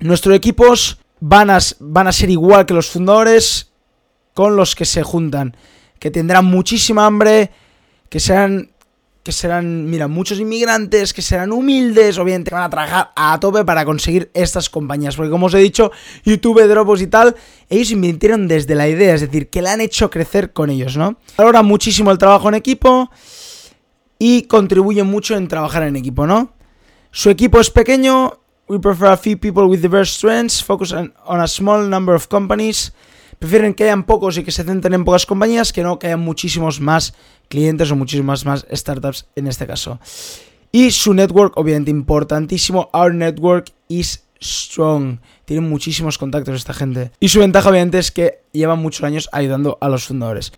Nuestros 0.00 0.34
equipos 0.34 0.98
van 1.20 1.50
a, 1.50 1.58
van 1.78 2.08
a 2.08 2.12
ser 2.12 2.30
igual 2.30 2.66
que 2.66 2.74
los 2.74 2.90
fundadores 2.90 3.70
con 4.32 4.56
los 4.56 4.74
que 4.74 4.86
se 4.86 5.04
juntan. 5.04 5.56
Que 6.00 6.10
tendrán 6.10 6.46
muchísima 6.46 7.06
hambre, 7.06 7.52
que 8.08 8.18
sean 8.18 8.73
que 9.24 9.32
serán, 9.32 9.88
mira, 9.88 10.06
muchos 10.06 10.38
inmigrantes, 10.38 11.14
que 11.14 11.22
serán 11.22 11.50
humildes, 11.50 12.18
obviamente 12.18 12.50
van 12.50 12.64
a 12.64 12.70
trabajar 12.70 13.12
a 13.16 13.40
tope 13.40 13.64
para 13.64 13.86
conseguir 13.86 14.30
estas 14.34 14.68
compañías. 14.68 15.16
Porque 15.16 15.30
como 15.30 15.46
os 15.46 15.54
he 15.54 15.58
dicho, 15.58 15.90
YouTube, 16.24 16.62
Dropbox 16.68 17.00
y 17.00 17.06
tal, 17.06 17.34
ellos 17.70 17.90
invirtieron 17.90 18.46
desde 18.46 18.74
la 18.74 18.86
idea, 18.86 19.14
es 19.14 19.22
decir, 19.22 19.48
que 19.48 19.62
la 19.62 19.72
han 19.72 19.80
hecho 19.80 20.10
crecer 20.10 20.52
con 20.52 20.68
ellos, 20.68 20.98
¿no? 20.98 21.16
Valora 21.38 21.62
muchísimo 21.62 22.10
el 22.10 22.18
trabajo 22.18 22.50
en 22.50 22.54
equipo 22.54 23.10
y 24.18 24.42
contribuye 24.42 25.02
mucho 25.04 25.36
en 25.36 25.48
trabajar 25.48 25.84
en 25.84 25.96
equipo, 25.96 26.26
¿no? 26.26 26.52
Su 27.10 27.30
equipo 27.30 27.60
es 27.60 27.70
pequeño, 27.70 28.40
we 28.68 28.78
prefer 28.78 29.08
a 29.08 29.16
few 29.16 29.38
people 29.38 29.64
with 29.64 29.80
diverse 29.80 30.12
strengths, 30.12 30.62
focus 30.62 30.92
on 30.92 31.40
a 31.40 31.48
small 31.48 31.88
number 31.88 32.14
of 32.14 32.28
companies. 32.28 32.92
Prefieren 33.44 33.74
que 33.74 33.84
hayan 33.84 34.04
pocos 34.04 34.38
y 34.38 34.42
que 34.42 34.50
se 34.50 34.64
centren 34.64 34.94
en 34.94 35.04
pocas 35.04 35.26
compañías 35.26 35.70
que 35.70 35.82
no 35.82 35.98
que 35.98 36.06
hayan 36.06 36.20
muchísimos 36.20 36.80
más 36.80 37.12
clientes 37.50 37.90
o 37.90 37.94
muchísimas 37.94 38.46
más 38.46 38.64
startups 38.72 39.26
en 39.36 39.48
este 39.48 39.66
caso. 39.66 40.00
Y 40.72 40.92
su 40.92 41.12
network, 41.12 41.52
obviamente 41.58 41.90
importantísimo, 41.90 42.88
Our 42.94 43.12
Network 43.12 43.70
is 43.88 44.24
strong. 44.40 45.18
Tienen 45.44 45.68
muchísimos 45.68 46.16
contactos 46.16 46.56
esta 46.56 46.72
gente. 46.72 47.12
Y 47.20 47.28
su 47.28 47.38
ventaja, 47.38 47.68
obviamente, 47.68 47.98
es 47.98 48.10
que 48.10 48.40
llevan 48.52 48.78
muchos 48.78 49.04
años 49.04 49.28
ayudando 49.30 49.76
a 49.82 49.90
los 49.90 50.06
fundadores. 50.06 50.50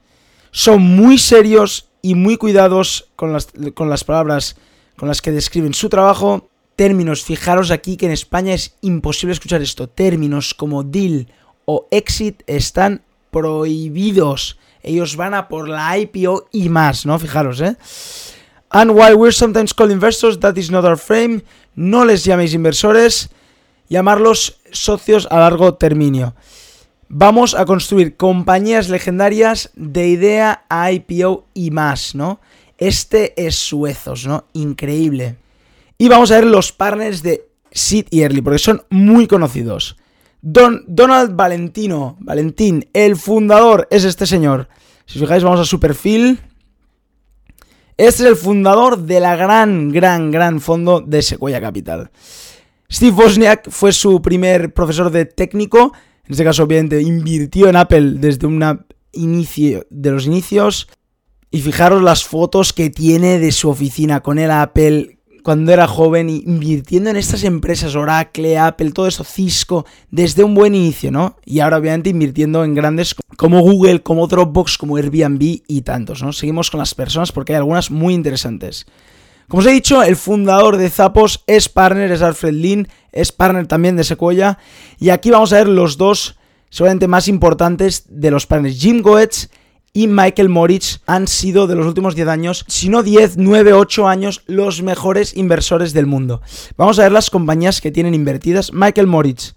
Son 0.53 0.81
muy 0.81 1.19
serios 1.19 1.89
y 2.03 2.15
muy 2.15 2.37
cuidados 2.37 3.09
con 3.17 3.33
las, 3.33 3.49
con 3.75 3.91
las 3.91 4.05
palabras 4.05 4.55
con 4.97 5.09
las 5.09 5.21
que 5.23 5.33
describen 5.33 5.75
su 5.75 5.89
trabajo. 5.89 6.51
Términos, 6.77 7.25
fijaros 7.25 7.73
aquí 7.73 7.97
que 7.97 8.07
en 8.07 8.13
España 8.13 8.55
es 8.55 8.77
imposible 8.81 9.33
escuchar 9.33 9.61
esto. 9.61 9.89
Términos 9.89 10.55
como 10.55 10.85
deal 10.85 11.27
o 11.67 11.87
exit 11.91 12.43
están 12.47 13.03
prohibidos. 13.31 14.59
Ellos 14.83 15.17
van 15.17 15.35
a 15.35 15.49
por 15.49 15.69
la 15.69 15.99
IPO 15.99 16.49
y 16.53 16.71
más, 16.71 17.05
¿no? 17.05 17.19
Fijaros, 17.19 17.61
¿eh? 17.61 17.77
And 18.71 18.93
while 18.93 19.17
we're 19.17 19.33
sometimes 19.33 19.75
called 19.75 19.93
investors, 19.93 20.41
that 20.41 20.57
is 20.57 20.71
not 20.71 20.85
our 20.85 20.97
frame. 20.97 21.43
No 21.75 22.05
les 22.05 22.25
llaméis 22.25 22.55
inversores, 22.55 23.29
llamarlos 23.89 24.59
socios 24.73 25.29
a 25.31 25.39
largo 25.41 25.75
término. 25.75 26.35
Vamos 27.09 27.55
a 27.55 27.67
construir 27.67 28.17
compañías 28.17 28.89
legendarias 28.89 29.71
de 29.75 30.09
idea 30.09 30.65
a 30.69 30.91
IPO 30.91 31.47
y 31.55 31.71
más, 31.71 32.15
¿no? 32.15 32.41
Este 32.79 33.35
es 33.37 33.57
Suezos, 33.57 34.27
¿no? 34.27 34.45
Increíble. 34.53 35.37
Y 35.99 36.09
vamos 36.09 36.31
a 36.31 36.37
ver 36.37 36.47
los 36.47 36.73
partners 36.73 37.23
de 37.23 37.49
Seed 37.71 38.07
y 38.11 38.23
Early, 38.23 38.43
porque 38.43 38.59
son 38.59 38.83
muy 38.91 39.27
conocidos. 39.27 39.97
Don, 40.49 40.85
Donald 40.87 41.35
Valentino, 41.35 42.17
Valentín, 42.21 42.89
el 42.93 43.17
fundador, 43.17 43.89
es 43.91 44.05
este 44.05 44.27
señor. 44.27 44.69
Si 45.05 45.19
os 45.19 45.25
fijáis, 45.25 45.43
vamos 45.43 45.59
a 45.59 45.65
su 45.65 45.81
perfil. 45.81 46.39
Este 47.97 48.23
es 48.23 48.29
el 48.29 48.37
fundador 48.37 48.97
de 48.97 49.19
la 49.19 49.35
gran, 49.35 49.91
gran, 49.91 50.31
gran 50.31 50.61
fondo 50.61 51.01
de 51.01 51.23
Sequoia 51.23 51.61
Capital. 51.61 52.13
Steve 52.89 53.11
Wozniak 53.11 53.69
fue 53.71 53.93
su 53.93 54.23
primer 54.23 54.73
profesor 54.73 55.11
de 55.11 55.25
técnico. 55.25 55.93
En 56.27 56.31
este 56.31 56.45
caso, 56.45 56.63
obviamente, 56.63 57.03
invirtió 57.03 57.69
en 57.69 57.75
Apple 57.75 58.13
desde 58.19 58.47
una 58.47 58.87
inicio 59.11 59.85
de 59.91 60.13
los 60.13 60.27
inicios. 60.27 60.87
Y 61.51 61.61
fijaros 61.61 62.05
las 62.05 62.25
fotos 62.25 62.73
que 62.73 62.89
tiene 62.91 63.41
de 63.41 63.51
su 63.51 63.69
oficina 63.69 64.21
con 64.21 64.39
el 64.39 64.53
Apple, 64.53 65.16
cuando 65.47 65.73
era 65.73 65.87
joven, 65.87 66.29
invirtiendo 66.29 67.09
en 67.09 67.15
estas 67.15 67.45
empresas, 67.45 67.95
Oracle, 67.95 68.59
Apple, 68.59 68.91
todo 68.91 69.07
eso, 69.07 69.23
Cisco, 69.23 69.87
desde 70.11 70.43
un 70.43 70.57
buen 70.57 70.75
inicio, 70.75 71.13
¿no? 71.13 71.37
Y 71.45 71.61
ahora 71.61 71.77
obviamente 71.77 72.11
invirtiendo 72.11 72.65
en 72.65 72.75
grandes 72.75 73.15
como 73.37 73.61
Google, 73.61 74.03
como 74.03 74.27
Dropbox, 74.27 74.77
como 74.77 74.97
Airbnb 74.97 75.61
y 75.69 75.83
tantos, 75.83 76.21
¿no? 76.21 76.33
Seguimos 76.33 76.69
con 76.69 76.79
las 76.79 76.97
personas 76.97 77.31
porque 77.31 77.53
hay 77.53 77.59
algunas 77.59 77.93
muy 77.93 78.13
interesantes. 78.13 78.87
Como 79.47 79.61
os 79.61 79.67
he 79.67 79.71
dicho, 79.71 80.03
el 80.03 80.17
fundador 80.17 80.79
de 80.79 80.91
Zappos 80.91 81.45
es 81.47 81.69
partner, 81.69 82.11
es 82.11 82.23
Alfred 82.23 82.53
Lin, 82.53 82.89
es 83.13 83.31
partner 83.31 83.69
también 83.69 83.95
de 83.95 84.03
Sequoia. 84.03 84.59
Y 84.99 85.11
aquí 85.11 85.31
vamos 85.31 85.53
a 85.53 85.59
ver 85.59 85.69
los 85.69 85.97
dos, 85.97 86.41
seguramente 86.71 87.07
más 87.07 87.29
importantes 87.29 88.03
de 88.09 88.33
los 88.33 88.49
partners, 88.49 88.81
Jim 88.81 89.01
Goetz 89.01 89.49
y 89.97 90.09
Michael 90.09 90.51
Moritz 90.51 91.01
han 91.07 91.27
sido 91.27 91.67
de 91.67 91.75
los 91.75 91.87
últimos 91.87 92.15
10 92.15 92.29
años, 92.29 92.67
si 92.69 92.91
no 92.91 93.03
10, 93.03 93.39
9, 93.39 93.73
8 93.73 94.07
años, 94.07 94.43
los 94.45 94.83
mejores 94.83 95.35
inversores 95.35 95.95
del 95.95 96.05
mundo. 96.05 96.43
Vamos 96.77 96.99
a 96.99 97.05
ver 97.05 97.13
las 97.13 97.31
compañías 97.31 97.81
que 97.81 97.91
tienen 97.91 98.13
invertidas. 98.13 98.75
Michael 98.75 99.07
Moritz 99.07 99.55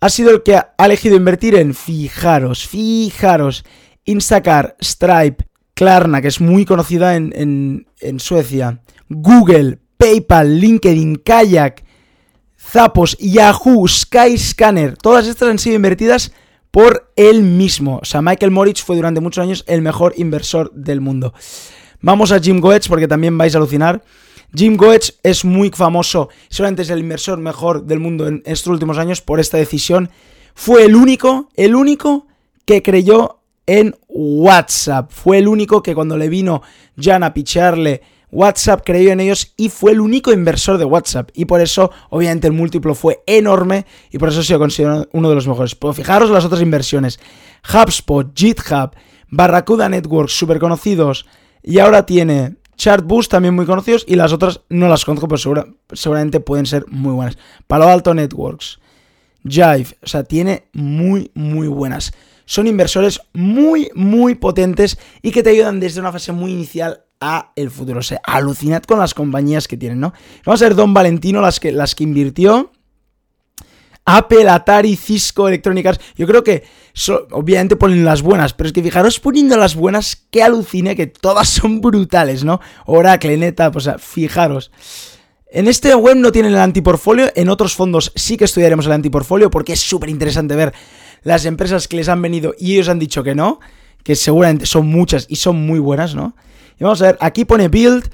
ha 0.00 0.08
sido 0.08 0.32
el 0.32 0.42
que 0.42 0.56
ha 0.56 0.74
elegido 0.80 1.14
invertir 1.14 1.54
en, 1.54 1.74
fijaros, 1.74 2.66
fijaros, 2.66 3.64
Instacar, 4.04 4.76
Stripe, 4.82 5.46
Klarna, 5.74 6.20
que 6.20 6.26
es 6.26 6.40
muy 6.40 6.64
conocida 6.64 7.14
en, 7.14 7.86
en 8.00 8.18
Suecia, 8.18 8.80
Google, 9.08 9.78
PayPal, 9.96 10.58
LinkedIn, 10.58 11.22
Kayak, 11.24 11.84
Zappos, 12.58 13.16
Yahoo, 13.20 13.86
Skyscanner, 13.86 14.96
todas 14.96 15.28
estas 15.28 15.50
han 15.50 15.60
sido 15.60 15.76
invertidas 15.76 16.32
por 16.72 17.12
él 17.14 17.42
mismo. 17.42 18.00
O 18.02 18.04
sea, 18.04 18.22
Michael 18.22 18.50
Moritz 18.50 18.82
fue 18.82 18.96
durante 18.96 19.20
muchos 19.20 19.44
años 19.44 19.64
el 19.68 19.82
mejor 19.82 20.14
inversor 20.16 20.72
del 20.72 21.00
mundo. 21.00 21.32
Vamos 22.00 22.32
a 22.32 22.40
Jim 22.40 22.58
Goetz 22.58 22.88
porque 22.88 23.06
también 23.06 23.38
vais 23.38 23.54
a 23.54 23.58
alucinar. 23.58 24.02
Jim 24.54 24.76
Goetz 24.76 25.18
es 25.22 25.44
muy 25.44 25.70
famoso, 25.70 26.28
solamente 26.48 26.82
es 26.82 26.90
el 26.90 26.98
inversor 26.98 27.38
mejor 27.38 27.84
del 27.84 28.00
mundo 28.00 28.26
en 28.26 28.42
estos 28.44 28.68
últimos 28.68 28.98
años 28.98 29.20
por 29.20 29.38
esta 29.38 29.56
decisión. 29.56 30.10
Fue 30.54 30.84
el 30.84 30.96
único, 30.96 31.48
el 31.54 31.74
único 31.74 32.26
que 32.64 32.82
creyó 32.82 33.38
en 33.66 33.96
WhatsApp. 34.08 35.10
Fue 35.10 35.38
el 35.38 35.48
único 35.48 35.82
que 35.82 35.94
cuando 35.94 36.16
le 36.16 36.28
vino 36.28 36.62
Jan 36.98 37.22
a 37.22 37.32
picharle 37.32 38.02
WhatsApp 38.32 38.80
creyó 38.84 39.12
en 39.12 39.20
ellos 39.20 39.52
y 39.58 39.68
fue 39.68 39.92
el 39.92 40.00
único 40.00 40.32
inversor 40.32 40.78
de 40.78 40.86
WhatsApp. 40.86 41.30
Y 41.34 41.44
por 41.44 41.60
eso, 41.60 41.92
obviamente, 42.08 42.46
el 42.46 42.54
múltiplo 42.54 42.94
fue 42.94 43.22
enorme 43.26 43.86
y 44.10 44.18
por 44.18 44.30
eso 44.30 44.42
se 44.42 44.56
considera 44.58 45.06
uno 45.12 45.28
de 45.28 45.34
los 45.34 45.46
mejores. 45.46 45.74
Pero 45.74 45.92
fijaros 45.92 46.30
las 46.30 46.44
otras 46.44 46.62
inversiones. 46.62 47.20
HubSpot, 47.72 48.32
GitHub, 48.34 48.92
Barracuda 49.28 49.88
Networks, 49.88 50.32
súper 50.32 50.58
conocidos. 50.58 51.26
Y 51.62 51.78
ahora 51.78 52.06
tiene 52.06 52.56
Chartboost, 52.76 53.30
también 53.30 53.54
muy 53.54 53.66
conocidos. 53.66 54.04
Y 54.08 54.16
las 54.16 54.32
otras 54.32 54.62
no 54.70 54.88
las 54.88 55.04
conozco, 55.04 55.28
pero 55.28 55.76
seguramente 55.92 56.40
pueden 56.40 56.64
ser 56.64 56.86
muy 56.88 57.12
buenas. 57.12 57.36
Palo 57.66 57.86
Alto 57.86 58.14
Networks, 58.14 58.80
Jive, 59.46 59.88
o 60.02 60.06
sea, 60.06 60.24
tiene 60.24 60.68
muy, 60.72 61.30
muy 61.34 61.68
buenas. 61.68 62.14
Son 62.46 62.66
inversores 62.66 63.20
muy, 63.34 63.90
muy 63.94 64.34
potentes 64.34 64.98
y 65.20 65.30
que 65.30 65.42
te 65.42 65.50
ayudan 65.50 65.80
desde 65.80 66.00
una 66.00 66.12
fase 66.12 66.32
muy 66.32 66.52
inicial 66.52 67.04
a 67.22 67.52
el 67.56 67.70
futuro. 67.70 68.00
O 68.00 68.02
sea, 68.02 68.20
alucinad 68.24 68.82
con 68.82 68.98
las 68.98 69.14
compañías 69.14 69.68
que 69.68 69.78
tienen, 69.78 70.00
¿no? 70.00 70.12
Vamos 70.44 70.60
a 70.60 70.66
ver 70.66 70.74
Don 70.74 70.92
Valentino, 70.92 71.40
las 71.40 71.60
que, 71.60 71.72
las 71.72 71.94
que 71.94 72.04
invirtió. 72.04 72.72
Apple, 74.04 74.48
Atari, 74.48 74.96
Cisco, 74.96 75.46
Electronic 75.46 75.86
Arts. 75.86 76.04
Yo 76.16 76.26
creo 76.26 76.42
que 76.42 76.64
obviamente 77.30 77.76
ponen 77.76 78.04
las 78.04 78.20
buenas, 78.20 78.52
pero 78.52 78.66
es 78.66 78.72
que 78.72 78.82
fijaros 78.82 79.20
poniendo 79.20 79.56
las 79.56 79.76
buenas, 79.76 80.16
que 80.30 80.42
alucine 80.42 80.96
que 80.96 81.06
todas 81.06 81.48
son 81.48 81.80
brutales, 81.80 82.42
¿no? 82.42 82.60
Oracle, 82.86 83.36
Neta, 83.36 83.70
pues 83.70 83.88
fijaros. 83.98 84.72
En 85.46 85.68
este 85.68 85.94
web 85.94 86.16
no 86.16 86.32
tienen 86.32 86.52
el 86.52 86.58
antiportfolio, 86.58 87.30
en 87.36 87.48
otros 87.48 87.74
fondos 87.74 88.10
sí 88.16 88.36
que 88.36 88.46
estudiaremos 88.46 88.86
el 88.86 88.92
antiportfolio 88.92 89.50
porque 89.50 89.74
es 89.74 89.80
súper 89.80 90.08
interesante 90.08 90.56
ver 90.56 90.72
las 91.22 91.44
empresas 91.44 91.86
que 91.86 91.96
les 91.96 92.08
han 92.08 92.22
venido 92.22 92.54
y 92.58 92.72
ellos 92.72 92.88
han 92.88 92.98
dicho 92.98 93.22
que 93.22 93.34
no, 93.34 93.60
que 94.02 94.16
seguramente 94.16 94.66
son 94.66 94.86
muchas 94.86 95.26
y 95.28 95.36
son 95.36 95.64
muy 95.66 95.78
buenas, 95.78 96.14
¿no? 96.14 96.34
Y 96.78 96.84
vamos 96.84 97.02
a 97.02 97.06
ver, 97.06 97.18
aquí 97.20 97.44
pone 97.44 97.68
build, 97.68 98.10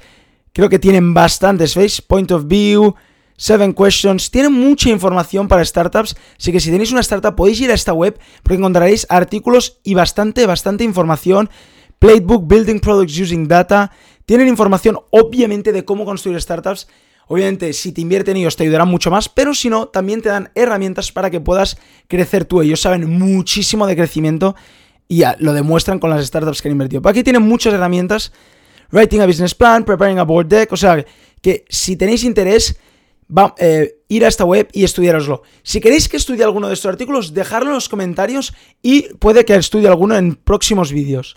creo 0.53 0.69
que 0.69 0.79
tienen 0.79 1.13
bastantes, 1.13 1.75
¿veis? 1.75 2.01
Point 2.01 2.31
of 2.31 2.45
view, 2.47 2.95
seven 3.37 3.73
questions, 3.73 4.29
tienen 4.29 4.53
mucha 4.53 4.89
información 4.89 5.47
para 5.47 5.63
startups, 5.63 6.15
así 6.37 6.51
que 6.51 6.59
si 6.59 6.71
tenéis 6.71 6.91
una 6.91 7.01
startup 7.01 7.35
podéis 7.35 7.61
ir 7.61 7.71
a 7.71 7.73
esta 7.73 7.93
web 7.93 8.19
porque 8.43 8.57
encontraréis 8.57 9.07
artículos 9.09 9.79
y 9.83 9.93
bastante, 9.93 10.45
bastante 10.45 10.83
información. 10.83 11.49
Playbook, 11.99 12.47
Building 12.47 12.79
Products 12.79 13.19
Using 13.19 13.47
Data, 13.47 13.91
tienen 14.25 14.47
información 14.47 14.99
obviamente 15.11 15.71
de 15.71 15.83
cómo 15.83 16.05
construir 16.05 16.39
startups. 16.39 16.87
Obviamente, 17.27 17.73
si 17.73 17.91
te 17.91 18.01
invierten 18.01 18.37
ellos 18.37 18.55
te 18.55 18.63
ayudarán 18.63 18.87
mucho 18.87 19.11
más, 19.11 19.29
pero 19.29 19.53
si 19.53 19.69
no, 19.69 19.87
también 19.87 20.21
te 20.21 20.29
dan 20.29 20.51
herramientas 20.55 21.11
para 21.11 21.29
que 21.29 21.39
puedas 21.39 21.77
crecer 22.07 22.45
tú. 22.45 22.61
Ellos 22.61 22.81
saben 22.81 23.09
muchísimo 23.09 23.85
de 23.85 23.95
crecimiento 23.95 24.55
y 25.11 25.23
lo 25.39 25.53
demuestran 25.53 25.99
con 25.99 26.11
las 26.11 26.25
startups 26.25 26.61
que 26.61 26.69
han 26.69 26.73
invertido. 26.73 27.01
aquí 27.05 27.23
tienen 27.23 27.41
muchas 27.41 27.73
herramientas. 27.73 28.31
Writing 28.91 29.21
a 29.21 29.25
business 29.25 29.53
plan, 29.53 29.83
preparing 29.83 30.19
a 30.19 30.23
board 30.23 30.47
deck, 30.47 30.71
o 30.71 30.77
sea, 30.77 31.05
que 31.41 31.65
si 31.69 31.95
tenéis 31.95 32.23
interés, 32.23 32.79
va, 33.35 33.53
eh, 33.59 33.99
ir 34.07 34.25
a 34.25 34.27
esta 34.27 34.45
web 34.45 34.67
y 34.71 34.83
estudiaroslo. 34.83 35.43
Si 35.61 35.79
queréis 35.79 36.09
que 36.09 36.17
estudie 36.17 36.43
alguno 36.43 36.67
de 36.67 36.73
estos 36.73 36.89
artículos, 36.89 37.33
dejadlo 37.33 37.69
en 37.69 37.75
los 37.75 37.89
comentarios 37.89 38.53
y 38.81 39.13
puede 39.15 39.45
que 39.45 39.55
estudie 39.55 39.87
alguno 39.87 40.15
en 40.15 40.35
próximos 40.35 40.91
vídeos. 40.91 41.35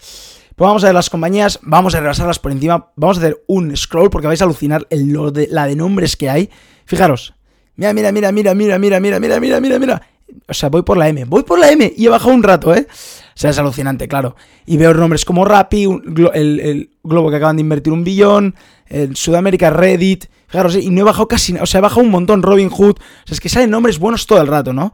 Pues 0.57 0.67
vamos 0.67 0.85
a 0.85 0.89
ver 0.89 0.95
las 0.95 1.11
compañías, 1.11 1.59
vamos 1.63 1.95
a 1.95 2.01
repasarlas 2.01 2.39
por 2.39 2.53
encima, 2.53 2.91
vamos 2.97 3.19
a 3.19 3.21
hacer 3.21 3.43
un 3.47 3.77
scroll 3.77 4.11
porque 4.11 4.27
vais 4.27 4.41
a 4.41 4.45
alucinar 4.45 4.87
el, 4.91 5.09
lo 5.11 5.31
de, 5.31 5.49
la 5.51 5.67
de 5.67 5.77
nombres 5.77 6.17
que 6.17 6.31
hay. 6.31 6.51
Fijaros, 6.85 7.35
mira, 7.77 7.93
mira, 7.93 8.13
mira, 8.13 8.33
mira, 8.33 8.55
mira, 8.55 8.79
mira, 8.79 9.01
mira, 9.01 9.21
mira, 9.21 9.41
mira, 9.41 9.61
mira, 9.61 9.79
mira. 9.79 10.12
O 10.49 10.55
sea, 10.55 10.69
voy 10.69 10.83
por 10.83 10.97
la 10.97 11.09
M, 11.09 11.25
voy 11.25 11.43
por 11.43 11.59
la 11.59 11.71
M 11.71 11.93
y 11.97 12.07
he 12.07 12.09
bajado 12.09 12.35
un 12.35 12.43
rato, 12.43 12.75
¿eh? 12.75 12.87
O 12.91 13.39
sea, 13.39 13.51
es 13.51 13.59
alucinante, 13.59 14.09
claro. 14.09 14.37
Y 14.67 14.77
veo 14.77 14.93
nombres 14.95 15.25
como 15.25 15.45
Rappi, 15.45 15.85
el, 15.85 16.61
el 16.61 16.91
Globo 17.03 17.31
que 17.31 17.37
acaban 17.37 17.57
de 17.57 17.63
invertir 17.63 17.93
un 17.93 18.05
billón, 18.05 18.55
el 18.87 19.17
Sudamérica 19.17 19.71
Reddit, 19.71 20.27
fijaros, 20.49 20.77
y 20.77 20.91
no 20.91 21.01
he 21.01 21.05
bajado 21.05 21.29
casi, 21.29 21.57
o 21.57 21.67
sea, 21.67 21.79
he 21.79 21.83
bajado 21.83 22.03
un 22.03 22.11
montón 22.11 22.43
Robin 22.43 22.69
Hood, 22.69 22.97
o 22.99 23.27
sea, 23.27 23.35
es 23.35 23.41
que 23.41 23.49
salen 23.49 23.71
nombres 23.71 23.99
buenos 23.99 24.27
todo 24.27 24.41
el 24.41 24.47
rato, 24.47 24.73
¿no? 24.73 24.93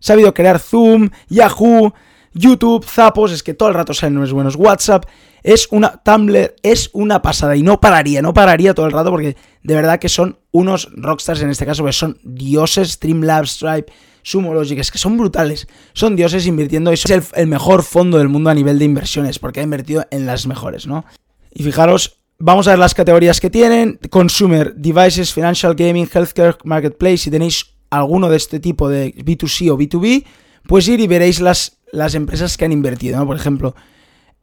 Sabido 0.00 0.34
crear 0.34 0.58
Zoom, 0.58 1.08
Yahoo, 1.28 1.94
YouTube, 2.34 2.84
Zapos, 2.84 3.32
es 3.32 3.42
que 3.42 3.54
todo 3.54 3.70
el 3.70 3.74
rato 3.74 3.94
salen 3.94 4.14
nombres 4.14 4.32
buenos, 4.32 4.54
WhatsApp, 4.54 5.06
es 5.42 5.68
una, 5.70 5.96
Tumblr 6.02 6.56
es 6.62 6.90
una 6.92 7.22
pasada 7.22 7.56
y 7.56 7.62
no 7.62 7.80
pararía, 7.80 8.20
no 8.20 8.34
pararía 8.34 8.74
todo 8.74 8.86
el 8.86 8.92
rato 8.92 9.10
porque 9.10 9.36
de 9.62 9.74
verdad 9.74 9.98
que 9.98 10.08
son 10.08 10.38
unos 10.50 10.90
rockstars 10.94 11.40
en 11.40 11.50
este 11.50 11.64
caso, 11.64 11.84
que 11.84 11.92
son 11.92 12.18
dioses, 12.22 12.92
Streamlabs, 12.92 13.52
Stripe, 13.52 13.92
Sumo 14.28 14.52
Logic, 14.52 14.78
es 14.78 14.90
que 14.90 14.98
son 14.98 15.16
brutales, 15.16 15.66
son 15.92 16.16
dioses 16.16 16.46
invirtiendo 16.46 16.92
es 16.92 17.04
el, 17.06 17.22
el 17.34 17.46
mejor 17.46 17.82
fondo 17.82 18.18
del 18.18 18.28
mundo 18.28 18.50
a 18.50 18.54
nivel 18.54 18.78
de 18.78 18.84
inversiones 18.84 19.38
porque 19.38 19.60
ha 19.60 19.62
invertido 19.62 20.06
en 20.10 20.26
las 20.26 20.46
mejores, 20.46 20.86
¿no? 20.86 21.04
Y 21.52 21.62
fijaros, 21.62 22.18
Vamos 22.40 22.68
a 22.68 22.70
ver 22.70 22.78
las 22.78 22.94
categorías 22.94 23.40
que 23.40 23.50
tienen. 23.50 23.98
Consumer, 24.10 24.72
Devices, 24.72 25.34
Financial 25.34 25.74
Gaming, 25.74 26.08
Healthcare, 26.12 26.56
Marketplace. 26.62 27.16
Si 27.18 27.30
tenéis 27.32 27.74
alguno 27.90 28.28
de 28.28 28.36
este 28.36 28.60
tipo 28.60 28.88
de 28.88 29.12
B2C 29.12 29.72
o 29.72 29.76
B2B, 29.76 30.24
pues 30.64 30.86
ir 30.86 31.00
y 31.00 31.08
veréis 31.08 31.40
las, 31.40 31.78
las 31.90 32.14
empresas 32.14 32.56
que 32.56 32.64
han 32.64 32.70
invertido, 32.70 33.18
¿no? 33.18 33.26
Por 33.26 33.34
ejemplo, 33.34 33.74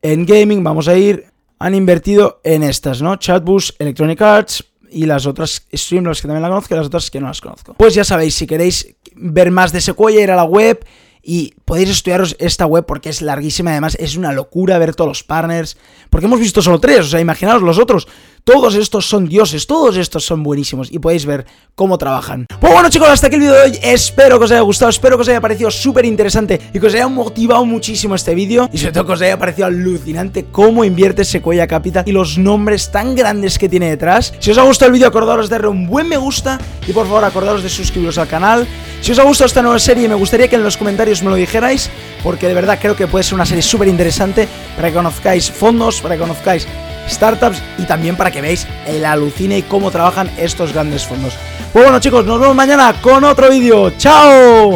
en 0.02 0.26
gaming 0.26 0.62
vamos 0.62 0.90
a 0.90 0.98
ir, 0.98 1.28
han 1.58 1.74
invertido 1.74 2.42
en 2.44 2.64
estas, 2.64 3.02
¿no? 3.02 3.16
Chatbus, 3.16 3.74
Electronic 3.80 4.22
Arts 4.22 4.66
y 4.90 5.06
las 5.06 5.26
otras 5.26 5.66
Streamlabs 5.74 6.22
que 6.22 6.28
también 6.28 6.42
la 6.42 6.50
conozco 6.50 6.74
y 6.74 6.78
las 6.78 6.88
otras 6.88 7.10
que 7.10 7.22
no 7.22 7.28
las 7.28 7.40
conozco. 7.40 7.76
Pues 7.76 7.94
ya 7.94 8.04
sabéis, 8.04 8.36
si 8.36 8.46
queréis 8.46 8.95
ver 9.16 9.52
más 9.52 9.72
de 9.72 9.82
Sequoia, 9.82 10.22
ir 10.22 10.32
a 10.32 10.36
la 10.36 10.44
web 10.44 10.86
y 11.28 11.56
podéis 11.66 11.90
estudiaros 11.90 12.36
esta 12.40 12.68
web 12.68 12.86
porque 12.86 13.10
es 13.10 13.24
larguísima, 13.24 13.72
además 13.72 13.98
es 14.00 14.16
una 14.16 14.32
locura 14.32 14.78
ver 14.78 14.94
todos 14.94 15.08
los 15.08 15.24
partners, 15.24 15.76
porque 16.12 16.28
hemos 16.28 16.40
visto 16.40 16.62
solo 16.62 16.80
tres, 16.80 17.00
o 17.00 17.10
sea, 17.10 17.20
imaginaos 17.20 17.64
los 17.64 17.80
otros, 17.80 18.08
todos 18.46 18.76
estos 18.76 19.10
son 19.10 19.28
dioses, 19.28 19.66
todos 19.66 19.98
estos 19.98 20.24
son 20.24 20.44
buenísimos 20.44 20.92
y 20.92 21.00
podéis 21.00 21.26
ver 21.26 21.48
cómo 21.74 21.98
trabajan. 21.98 22.46
Pues 22.60 22.72
bueno 22.72 22.90
chicos, 22.90 23.10
hasta 23.10 23.26
aquí 23.26 23.38
el 23.38 23.42
vídeo 23.42 23.56
de 23.56 23.62
hoy, 23.62 23.80
espero 23.82 24.38
que 24.38 24.46
os 24.46 24.52
haya 24.52 24.62
gustado, 24.62 24.90
espero 24.90 25.18
que 25.18 25.24
os 25.24 25.30
haya 25.30 25.42
parecido 25.42 25.72
súper 25.72 26.06
interesante 26.06 26.62
y 26.72 26.80
que 26.80 26.86
os 26.86 26.94
haya 26.94 27.08
motivado 27.08 27.66
muchísimo 27.66 28.14
este 28.14 28.36
vídeo 28.36 28.70
y 28.72 28.78
sobre 28.78 28.92
todo 28.94 29.08
que 29.08 29.14
os 29.14 29.22
haya 29.24 29.40
parecido 29.40 29.66
alucinante 29.66 30.46
cómo 30.52 30.86
invierte 30.86 31.26
Sequoia 31.26 31.66
Capital 31.66 32.04
y 32.06 32.12
los 32.12 32.38
nombres 32.38 32.92
tan 32.92 33.16
grandes 33.16 33.58
que 33.58 33.68
tiene 33.68 33.90
detrás. 33.90 34.32
Si 34.38 34.52
os 34.52 34.60
ha 34.60 34.62
gustado 34.62 34.90
el 34.90 34.94
vídeo, 34.94 35.08
acordaros 35.08 35.50
de 35.50 35.56
darle 35.56 35.70
un 35.70 35.88
buen 35.88 36.08
me 36.08 36.18
gusta 36.18 36.60
y 36.88 36.94
por 36.94 37.08
favor 37.08 37.24
acordaros 37.24 37.64
de 37.64 37.70
suscribiros 37.70 38.20
al 38.20 38.28
canal. 38.28 38.68
Si 39.02 39.12
os 39.12 39.18
ha 39.18 39.24
gustado 39.24 39.48
esta 39.48 39.64
nueva 39.64 39.80
serie, 39.80 40.08
me 40.08 40.14
gustaría 40.14 40.48
que 40.48 40.56
en 40.56 40.64
los 40.64 40.78
comentarios 40.78 41.24
me 41.24 41.32
lo 41.32 41.36
dijerais, 41.36 41.90
porque 42.24 42.48
de 42.48 42.54
verdad 42.54 42.78
creo 42.80 42.96
que 42.96 43.08
puede 43.08 43.24
ser 43.24 43.34
una 43.34 43.46
serie 43.48 43.64
súper 43.64 43.88
interesante 43.88 44.48
para 44.76 44.90
que 44.90 44.94
conozcáis 44.94 45.50
fondos, 45.50 46.00
para 46.00 46.14
que 46.14 46.22
conozcáis 46.22 46.68
startups 47.10 47.62
y 47.78 47.84
también 47.84 48.16
para 48.16 48.32
que 48.32 48.42
veáis 48.42 48.68
el 48.86 49.06
alucine 49.06 49.60
y 49.60 49.64
cómo 49.64 49.92
trabajan 49.92 50.30
estos 50.38 50.74
grandes 50.74 51.06
fondos. 51.06 51.34
Pues 51.74 51.84
bueno 51.86 52.00
chicos, 52.00 52.26
nos 52.26 52.40
vemos 52.40 52.56
mañana 52.56 52.94
con 53.02 53.24
otro 53.24 53.50
vídeo. 53.50 53.92
¡Chao! 53.98 54.72